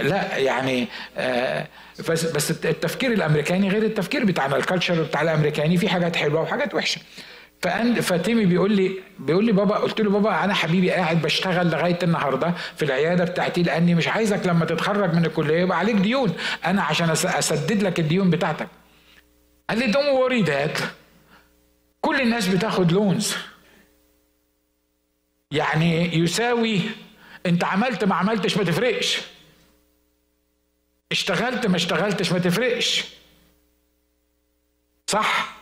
[0.00, 0.88] لا يعني
[1.18, 1.66] آه
[2.08, 7.00] بس التفكير الأمريكاني غير التفكير بتاعنا ال culture بتاع الأمريكاني في حاجات حلوة وحاجات وحشة.
[8.00, 11.98] فا تيمي بيقول لي بيقول لي بابا قلت له بابا أنا حبيبي قاعد بشتغل لغاية
[12.02, 16.36] النهارده في العيادة بتاعتي لأني مش عايزك لما تتخرج من الكلية يبقى عليك ديون.
[16.66, 18.68] أنا عشان أسدد لك الديون بتاعتك.
[19.70, 20.78] قال لي don't worry dad
[22.00, 23.34] كل الناس بتاخد loans
[25.50, 26.80] يعني يساوي
[27.46, 29.20] أنت عملت ما عملتش ما تفرقش.
[31.12, 33.04] اشتغلت ما اشتغلتش ما تفرقش.
[35.06, 35.53] صح؟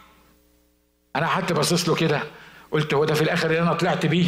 [1.16, 2.22] أنا قعدت باصص له كده
[2.70, 4.26] قلت هو ده في الآخر اللي أنا طلعت بيه؟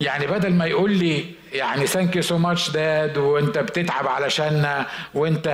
[0.00, 4.84] يعني بدل ما يقول لي يعني thank you so much dad وأنت بتتعب علشان
[5.14, 5.48] وأنت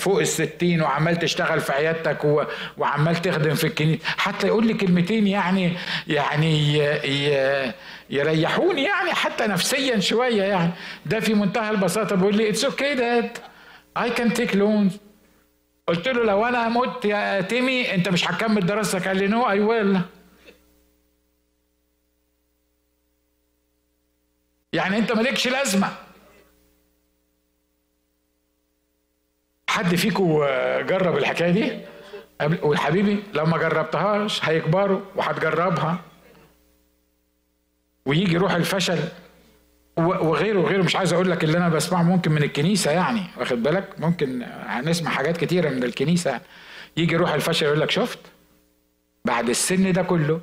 [0.00, 2.46] فوق الستين وعمال تشتغل في عيادتك
[2.78, 5.72] وعمال تخدم في الكنيسه حتى يقول لي كلمتين يعني
[6.08, 6.78] يعني
[8.10, 10.72] يريحوني يعني حتى نفسيا شوية يعني.
[11.06, 13.38] ده في منتهى البساطة بيقول لي it's okay dad
[13.96, 14.92] I can take loans
[15.92, 19.08] قلت له لو أنا مت يا تيمي أنت مش هتكمل دراستك.
[19.08, 20.00] قال لي no I will
[24.72, 25.88] يعني أنت مالكش لازمة.
[29.68, 30.38] حد فيكم
[30.80, 31.80] جرب الحكاية دي؟
[32.62, 35.98] وحبيبي لو ما جربتهاش هيكبروا وهتجربها.
[38.06, 38.98] ويجي روح الفشل.
[39.96, 40.82] وغيره وغيره.
[40.82, 43.22] مش عايز أقول لك اللي أنا بسمعه ممكن من الكنيسة يعني.
[43.36, 46.40] واخد بالك؟ ممكن هنسمع حاجات كتيرة من الكنيسة
[46.96, 48.18] يجي روح الفشل يقول لك شفت؟
[49.24, 50.40] بعد السن ده كله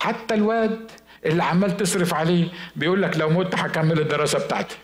[0.00, 0.90] حتى الواد
[1.26, 4.76] اللي عمال تصرف عليه بيقول لك لو مت هكمل الدراسة بتاعتي.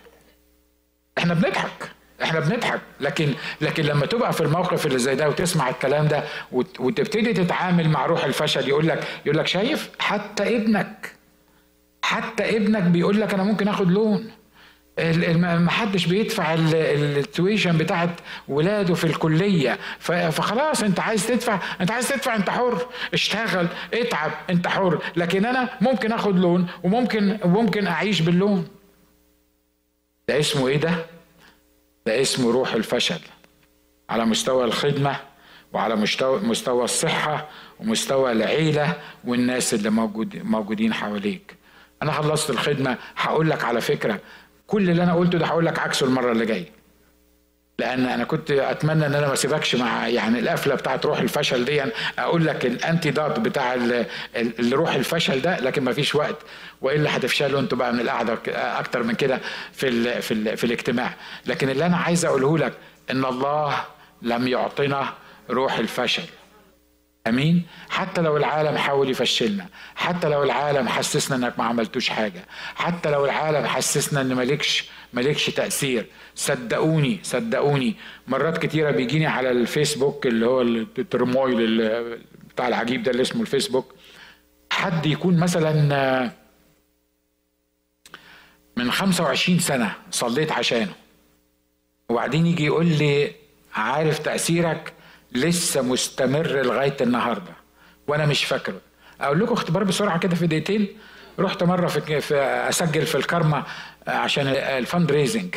[1.19, 1.91] إحنا بنضحك
[2.23, 2.81] إحنا بنضحك.
[3.01, 8.07] لكن لكن لما تبقى في الموقف اللي زي ده وتسمع الكلام ده وتبتدي تتعامل مع
[8.07, 11.13] روح الفشل يقول لك يقول لك شايف؟ حتى ابنك
[12.03, 14.31] حتى ابنك بيقول لك أنا ممكن آخد لون.
[15.37, 18.11] ما حدش بيدفع التويشن بتاعت
[18.49, 19.79] ولاده في الكلية.
[20.01, 22.87] فخلاص أنت عايز تدفع أنت عايز تدفع أنت حر.
[23.15, 25.03] اشتغل اتعب أنت حر.
[25.17, 28.69] لكن أنا ممكن آخد لون وممكن ممكن أعيش باللون.
[30.29, 30.95] ده اسمه إيه ده؟
[32.07, 33.21] ده اسمه روح الفشل.
[34.11, 35.17] على مستوى الخدمة
[35.73, 37.49] وعلى مستوى مستوى الصحة
[37.81, 38.95] ومستوى العيلة
[39.25, 41.60] والناس اللي موجود موجودين حواليك.
[42.03, 44.19] أنا خلصت الخدمة هقول لك على فكرة.
[44.67, 46.81] كل اللي أنا قلته ده هقول لك عكسه المرة اللي جاية.
[47.79, 51.83] لأن أنا كنت أتمنى إن أنا ما أسيبكش مع يعني القفلة بتاعت روح الفشل دي
[52.19, 53.77] أقول لك الأنتي دوت بتاع
[54.73, 56.37] روح الفشل ده لكن ما فيش وقت.
[56.81, 59.41] وإلا هتفشلوا أنتوا بقى من القعدة أكتر من كده
[59.73, 61.15] في ال في ال في الاجتماع.
[61.47, 62.73] لكن اللي أنا عايز أقوله لك
[63.11, 63.75] إن الله
[64.23, 65.13] لم يعطنا
[65.51, 66.23] روح الفشل.
[67.27, 72.45] أمين؟ حتى لو العالم حاول يفشلنا حتى لو العالم حسسنا إنك ما عملتوش حاجة
[72.75, 77.97] حتى لو العالم حسسنا إن مالكش مالكش تأثير صدقوني صدقوني.
[78.29, 81.81] مرات كتيرة بيجيني على الفيسبوك اللي هو الترمويل
[82.55, 83.95] بتاع العجيب ده اللي اسمه الفيسبوك.
[84.73, 86.31] حد يكون مثلا
[88.77, 90.93] من 25 سنة صليت عشانه
[92.09, 93.33] وبعدين يجي يقول لي
[93.75, 94.93] عارف تأثيرك؟
[95.33, 97.53] لسه مستمر لغاية النهارده
[98.07, 98.81] وأنا مش فاكره.
[99.21, 100.89] أقول لكم اختبار بسرعة كده في دقيقتين.
[101.39, 102.35] رحت مرة في, في
[102.69, 103.63] أسجل في الكارما
[104.07, 105.55] عشان الفند ريزنج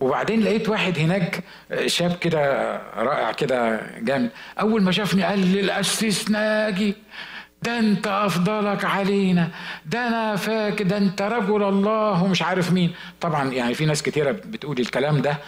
[0.00, 1.44] وبعدين لقيت واحد هناك
[1.86, 2.40] شاب كده
[2.96, 4.30] رائع كده جامد.
[4.60, 6.94] أول ما شافني قال لي الاسيس ناجي
[7.62, 9.48] ده أنت أفضلك علينا
[9.86, 12.94] ده أنا فاكر ده أنت رجل الله ومش عارف مين.
[13.20, 15.38] طبعا يعني في ناس كتيرة بتقول الكلام ده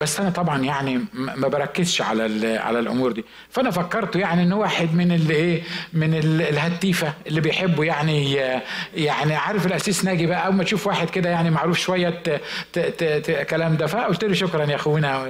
[0.00, 3.24] بس أنا طبعا يعني ما بركزش على على الأمور دي.
[3.50, 8.34] فأنا فكرت يعني إن واحد من اللي إيه من الهتيفة اللي بيحبوا يعني
[8.94, 12.22] يعني عارف الاسيس ناجي بقى أول ما تشوف واحد كده يعني معروف شوية
[13.50, 15.26] كلام ده فقلت له شكرا يا أخونا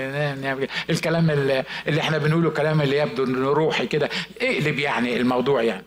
[0.90, 1.64] الكلام اللي
[2.00, 4.08] إحنا بنقوله كلام اللي يبدو إنه روحي كده.
[4.42, 5.84] اقلب يعني الموضوع يعني.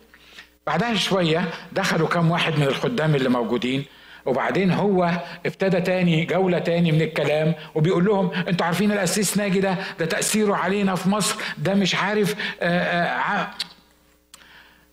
[0.66, 3.84] بعدها شوية دخلوا كام واحد من الخدام اللي موجودين.
[4.26, 5.10] وبعدين هو
[5.46, 10.54] ابتدى تاني جولة تاني من الكلام وبيقول لهم أنتوا عارفين الأسيس ناجي ده؟ ده تأثيره
[10.56, 13.50] علينا في مصر ده مش عارف آآ آه، آآ آه،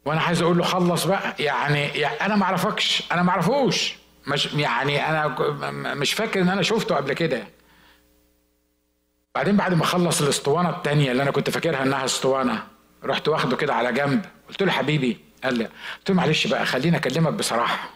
[0.05, 3.95] وأنا عايز أقول له خلص بقى يعني, يعني أنا ما أعرفكش أنا ما أعرفوش.
[4.27, 5.35] مش يعني أنا
[5.95, 7.43] مش فاكر إن أنا شفته قبل كده.
[9.35, 12.63] بعدين بعد ما خلص الأسطوانة التانية اللي أنا كنت فاكرها إنها أسطوانة
[13.03, 14.25] رحت واخده كده على جنب.
[14.49, 15.63] قلت له حبيبي قال لي
[15.97, 17.89] قلت له معلش بقى خليني أكلمك بصراحة.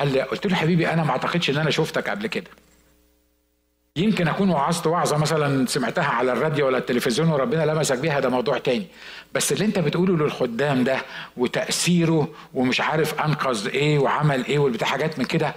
[0.00, 2.50] قال لي قلت له حبيبي أنا ما أعتقدش إن أنا شفتك قبل كده.
[3.96, 8.58] يمكن أكون وعظت وعظة مثلا سمعتها على الراديو ولا التلفزيون وربنا لمسك بيها ده موضوع
[8.58, 8.86] تاني.
[9.34, 11.02] بس اللي أنت بتقوله للخدام ده
[11.36, 15.54] وتأثيره ومش عارف أنقذ إيه وعمل إيه والبتاع حاجات من كده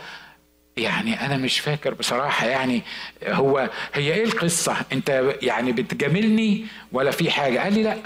[0.78, 2.82] يعني أنا مش فاكر بصراحة يعني
[3.28, 7.98] هو هي إيه القصة؟ أنت يعني بتجاملني ولا في حاجة؟ قال لي لا.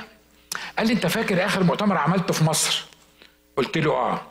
[0.77, 2.85] قال لي أنت فاكر آخر مؤتمر عملته في مصر؟
[3.57, 4.21] قلت له آه.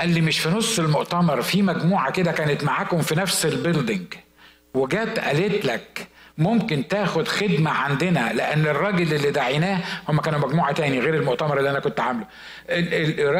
[0.00, 4.14] قال لي مش في نص المؤتمر في مجموعة كده كانت معاكم في نفس البيلدينج
[4.74, 11.00] وجات قالت لك ممكن تاخد خدمة عندنا لأن الراجل اللي دعيناه هم كانوا مجموعة تاني
[11.00, 12.26] غير المؤتمر اللي أنا كنت عامله.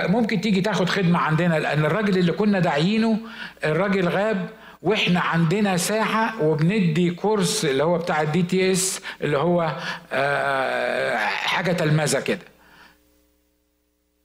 [0.09, 3.19] ممكن تيجي تاخد خدمة عندنا لأن الراجل اللي كنا داعيينه
[3.65, 4.49] الراجل غاب
[4.83, 9.77] وإحنا عندنا ساعة وبندي course اللي هو بتاع ال DTS اللي هو
[10.13, 12.45] آه، حاجة تلمذة كده.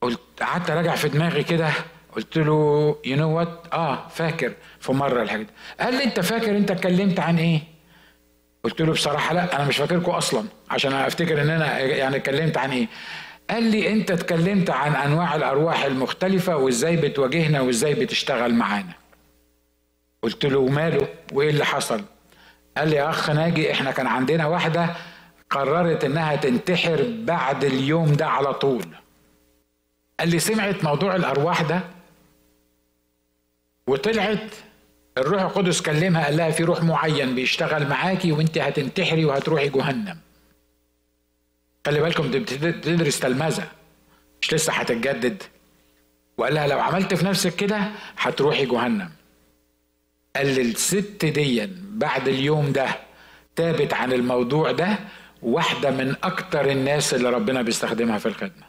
[0.02, 1.70] قلت قعدت أراجع في دماغي كده
[2.18, 4.54] قلت له you know what آه فاكر.
[4.80, 5.42] في مرة الحاجة.
[5.44, 5.48] دي
[5.80, 7.62] قال لي أنت فاكر أنت اتكلمت عن إيه؟
[8.64, 12.72] قلت له بصراحة لا أنا مش فاكركم أصلا عشان أفتكر إن أنا يعني اتكلمت عن
[12.72, 12.88] إيه.
[13.50, 18.94] قال لي أنت اتكلمت عن أنواع الأرواح المختلفة وإزاي بتواجهنا وإزاي بتشتغل معانا.
[20.24, 22.02] قلت له وماله؟ وإيه اللي حصل؟
[22.78, 24.90] قال لي يا أخ ناجي إحنا كان عندنا واحدة
[25.50, 28.86] قررت إنها تنتحر بعد اليوم ده على طول.
[30.20, 31.97] قال لي سمعت موضوع الأرواح ده؟
[33.88, 34.54] وطلعت.
[35.18, 40.18] الروح القدس كلمها قال لها في روح معين بيشتغل معاكي وانت هتنتحري وهتروحي جهنم.
[41.86, 43.68] خلي بالكم دي بتدرس تلمذة
[44.42, 45.44] مش لسه هتتجدد.
[46.38, 49.10] وقال لها لو عملت في نفسك كده هتروحي جهنم.
[50.36, 52.88] قال للست دي بعد اليوم ده
[53.56, 55.00] تابت عن الموضوع ده
[55.42, 58.68] واحدة من أكتر الناس اللي ربنا بيستخدمها في الخدمة.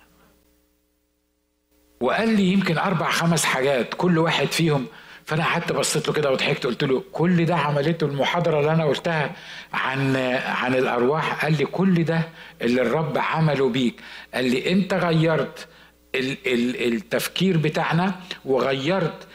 [2.00, 4.86] وقال لي يمكن أربع خمس حاجات كل واحد فيهم
[5.28, 9.30] فانا قعدت بصيت له كده وضحكت قلت له كل ده عملته المحاضرة اللي أنا قلتها
[9.72, 10.16] عن
[10.46, 11.44] عن الأرواح.
[11.44, 12.22] قال لي كل ده
[12.62, 14.00] اللي الرب عمله بيك.
[14.34, 15.68] قال لي أنت غيرت
[16.14, 18.14] التفكير بتاعنا
[18.44, 19.26] وغيرت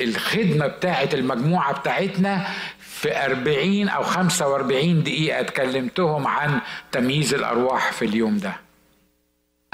[0.00, 2.46] الخدمة بتاعت المجموعة بتاعتنا
[2.80, 6.60] في 40 أو 45 دقيقة اتكلمتهم عن
[6.92, 8.52] تمييز الأرواح في اليوم ده.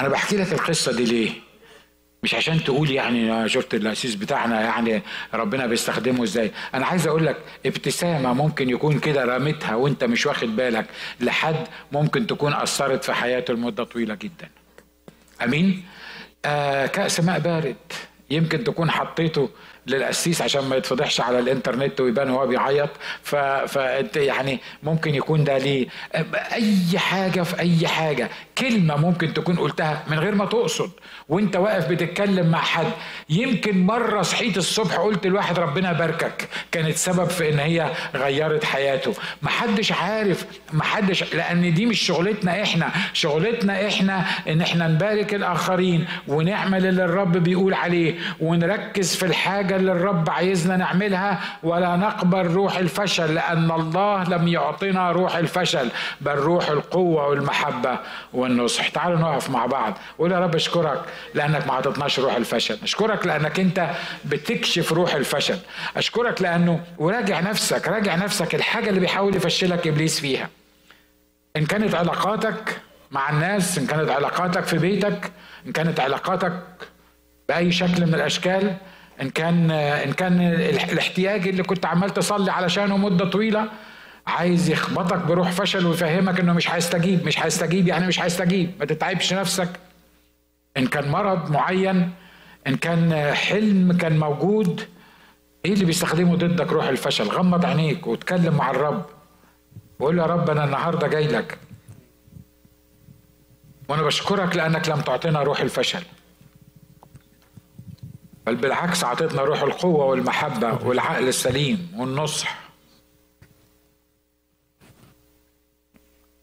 [0.01, 1.30] أنا بحكي لك القصة دي ليه؟
[2.23, 5.03] مش عشان تقول يعني شفت الاسيس بتاعنا يعني
[5.35, 6.51] ربنا بيستخدمه إزاي.
[6.75, 10.87] أنا عايز أقول لك ابتسامة ممكن يكون كده رميتها وانت مش واخد بالك
[11.21, 14.49] لحد ممكن تكون أثرت في حياته لمدة طويلة جدا.
[15.45, 15.85] أمين؟
[16.45, 17.77] آه كأس ماء بارد
[18.31, 19.51] يمكن تكون حطيته
[19.89, 22.91] للقسيس عشان ما يتفضحش على الإنترنت ويبان هو بيعيط.
[23.22, 23.36] ف...
[23.36, 25.86] فانت يعني ممكن يكون ده ليه.
[26.53, 28.28] أي حاجة في أي حاجة
[28.59, 30.91] كلمة ممكن تكون قلتها من غير ما تقصد
[31.28, 32.86] وانت واقف بتتكلم مع حد.
[33.30, 39.14] يمكن مرة صحيت الصبح قلت لواحد ربنا يباركك كانت سبب في إن هي غيرت حياته.
[39.43, 42.91] محدش عارف محدش لأن دي مش شغلتنا إحنا.
[43.12, 49.93] شغلتنا إحنا إن إحنا نبارك الآخرين ونعمل اللي الرب بيقول عليه ونركز في الحاجة اللي
[49.93, 56.68] الرب عايزنا نعملها ولا نقبل روح الفشل لأن الله لم يعطنا روح الفشل بل روح
[56.68, 57.99] القوة والمحبة
[58.33, 58.89] والنصح.
[58.89, 59.99] تعالوا نقف مع بعض.
[60.18, 61.03] قول يا رب أشكرك
[61.35, 62.79] لأنك ما عطتناش روح الفشل.
[62.83, 63.91] أشكرك لأنك أنت
[64.24, 65.59] بتكشف روح الفشل.
[65.97, 70.49] أشكرك لأنه وراجع نفسك راجع نفسك الحاجة اللي بيحاول يفشلك إبليس فيها.
[71.57, 75.33] إن كانت علاقاتك مع الناس إن كانت علاقاتك في بيتك
[75.66, 76.53] إن كانت علاقاتك
[77.49, 78.76] بأي شكل من الأشكال
[79.23, 80.41] إن كان إن كان
[80.93, 83.69] الاحتياج اللي كنت عمال تصلي علشانه مدة طويلة
[84.27, 88.71] عايز يخبطك بروح فشل ويفهمك إنه مش هيستجيب مش هيستجيب يعني مش هيستجيب.
[88.81, 89.69] ما تتعبش نفسك.
[90.77, 92.11] إن كان مرض معين
[92.66, 94.83] إن كان حلم كان موجود
[95.64, 99.05] إيه اللي بيستخدمه ضدك روح الفشل؟ غمض عينيك واتكلم مع الرب.
[100.01, 101.59] وقول يا رب أنا النهارده جاي لك.
[103.89, 106.03] وأنا بشكرك لأنك لم تعطينا روح الفشل.
[108.49, 112.59] بل بالعكس اعطيتنا روح القوة والمحبة والعقل السليم والنصح.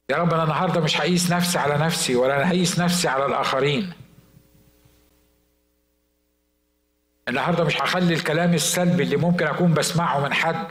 [0.10, 3.94] يا رب أنا النهارده مش هقيس نفسي على نفسي ولا أنا هقيس نفسي على الآخرين.
[7.28, 10.68] النهارده مش هخلي الكلام السلبي اللي ممكن أكون بسمعه من حد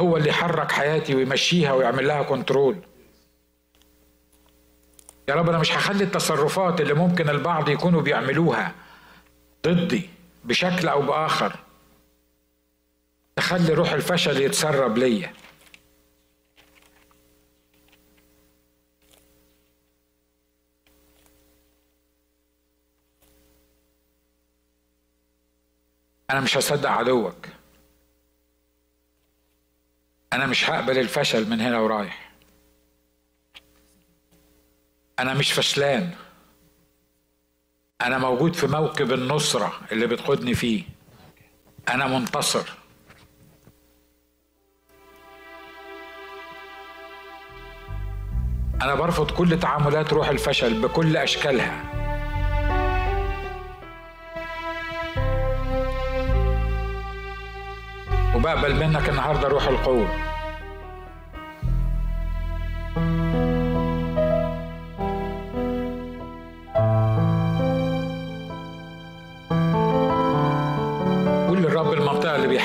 [0.00, 2.76] هو اللي يحرك حياتي ويمشيها ويعمل لها كنترول
[5.28, 8.74] يا رب أنا مش هخلي التصرفات اللي ممكن البعض يكونوا بيعملوها
[9.66, 10.19] ضدي.
[10.44, 11.56] بشكل أو بآخر.
[13.36, 15.32] تخلي روح الفشل يتسرب ليا.
[26.30, 27.46] أنا مش هصدق عدوك.
[30.32, 32.32] أنا مش هقبل الفشل من هنا ورايح.
[35.18, 36.14] أنا مش فشلان.
[38.02, 40.82] أنا موجود في موكب النصرة اللي بتقودني فيه.
[41.88, 42.72] أنا منتصر.
[48.82, 51.84] أنا برفض كل تعاملات روح الفشل بكل أشكالها.
[58.36, 60.29] وبقبل منك النهارده روح القوة.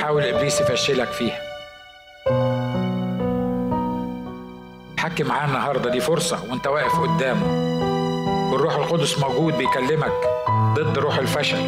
[0.05, 1.39] بيحاول إبليس يفشلك فيها.
[4.97, 7.45] حكي معاه النهارده دي فرصة وانت واقف قدامه.
[8.51, 10.13] والروح القدس موجود بيكلمك
[10.49, 11.65] ضد روح الفشل.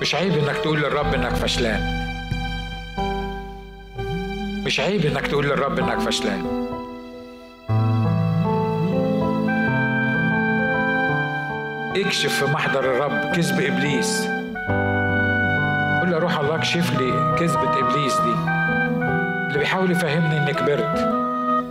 [0.00, 1.80] مش عيب إنك تقول للرب إنك فشلان.
[4.66, 6.65] مش عيب إنك تقول للرب إنك فشلان.
[11.96, 14.22] اكشف في محضر الرب كذب إبليس.
[16.00, 18.34] قول له روح الله اكشف لي كذبة إبليس دي.
[19.48, 21.14] اللي بيحاول يفهمني إني كبرت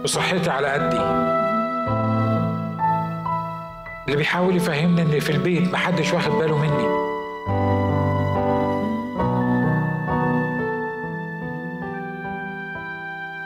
[0.04, 1.02] وصحتي على قدي.
[4.06, 7.06] اللي بيحاول يفهمني ان في البيت محدش واخد باله مني.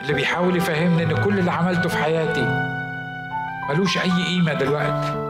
[0.02, 2.70] اللي بيحاول يفهمني إن كل اللي عملته في حياتي
[3.70, 5.29] ملوش أي قيمة دلوقتي.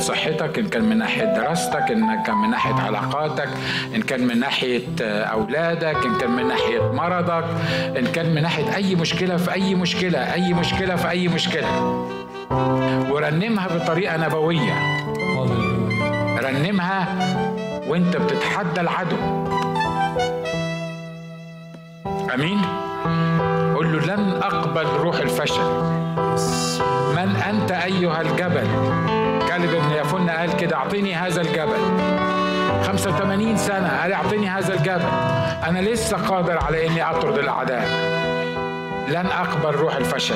[0.00, 3.48] صحتك إن كان من ناحية دراستك إن كان من ناحية علاقاتك
[3.94, 7.44] إن كان من ناحية أولادك إن كان من ناحية مرضك
[7.98, 11.68] إن كان من ناحية أي مشكلة في أي مشكلة أي مشكلة في أي مشكلة.
[13.10, 14.74] ورنمها بطريقة نبوية.
[16.40, 17.06] رنمها
[17.88, 19.16] وأنت بتتحدى العدو.
[22.34, 22.60] أمين؟
[23.76, 25.62] قل له لن أقبل روح الفشل.
[27.16, 28.66] من أنت أيها الجبل؟
[29.60, 31.78] كالب بن يفن قال كده أعطيني هذا الجبل.
[32.84, 35.04] 85 سنة قال أعطيني هذا الجبل.
[35.68, 37.88] أنا لسه قادر على إني أطرد الأعداء.
[39.08, 40.34] لن أقبل روح الفشل.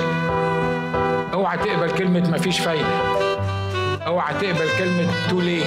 [1.33, 2.89] أوعى تقبل كلمة مفيش فايدة.
[4.07, 5.65] أوعى تقبل كلمة تو ليت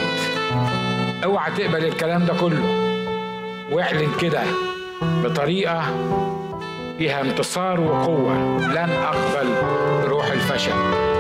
[1.24, 2.64] أوعى تقبل الكلام ده كله.
[3.72, 4.42] واعلن كده
[5.02, 5.82] بطريقة
[6.98, 8.34] فيها انتصار وقوة.
[8.58, 9.48] لن أقبل
[10.08, 11.17] روح الفشل.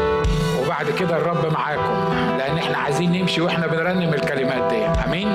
[0.78, 5.28] وبعد كده الرب معاكم لأن إحنا عايزين نمشي وإحنا بنرنم الكلمات دي أمين؟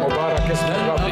[0.00, 1.08] مبارك اسم الرب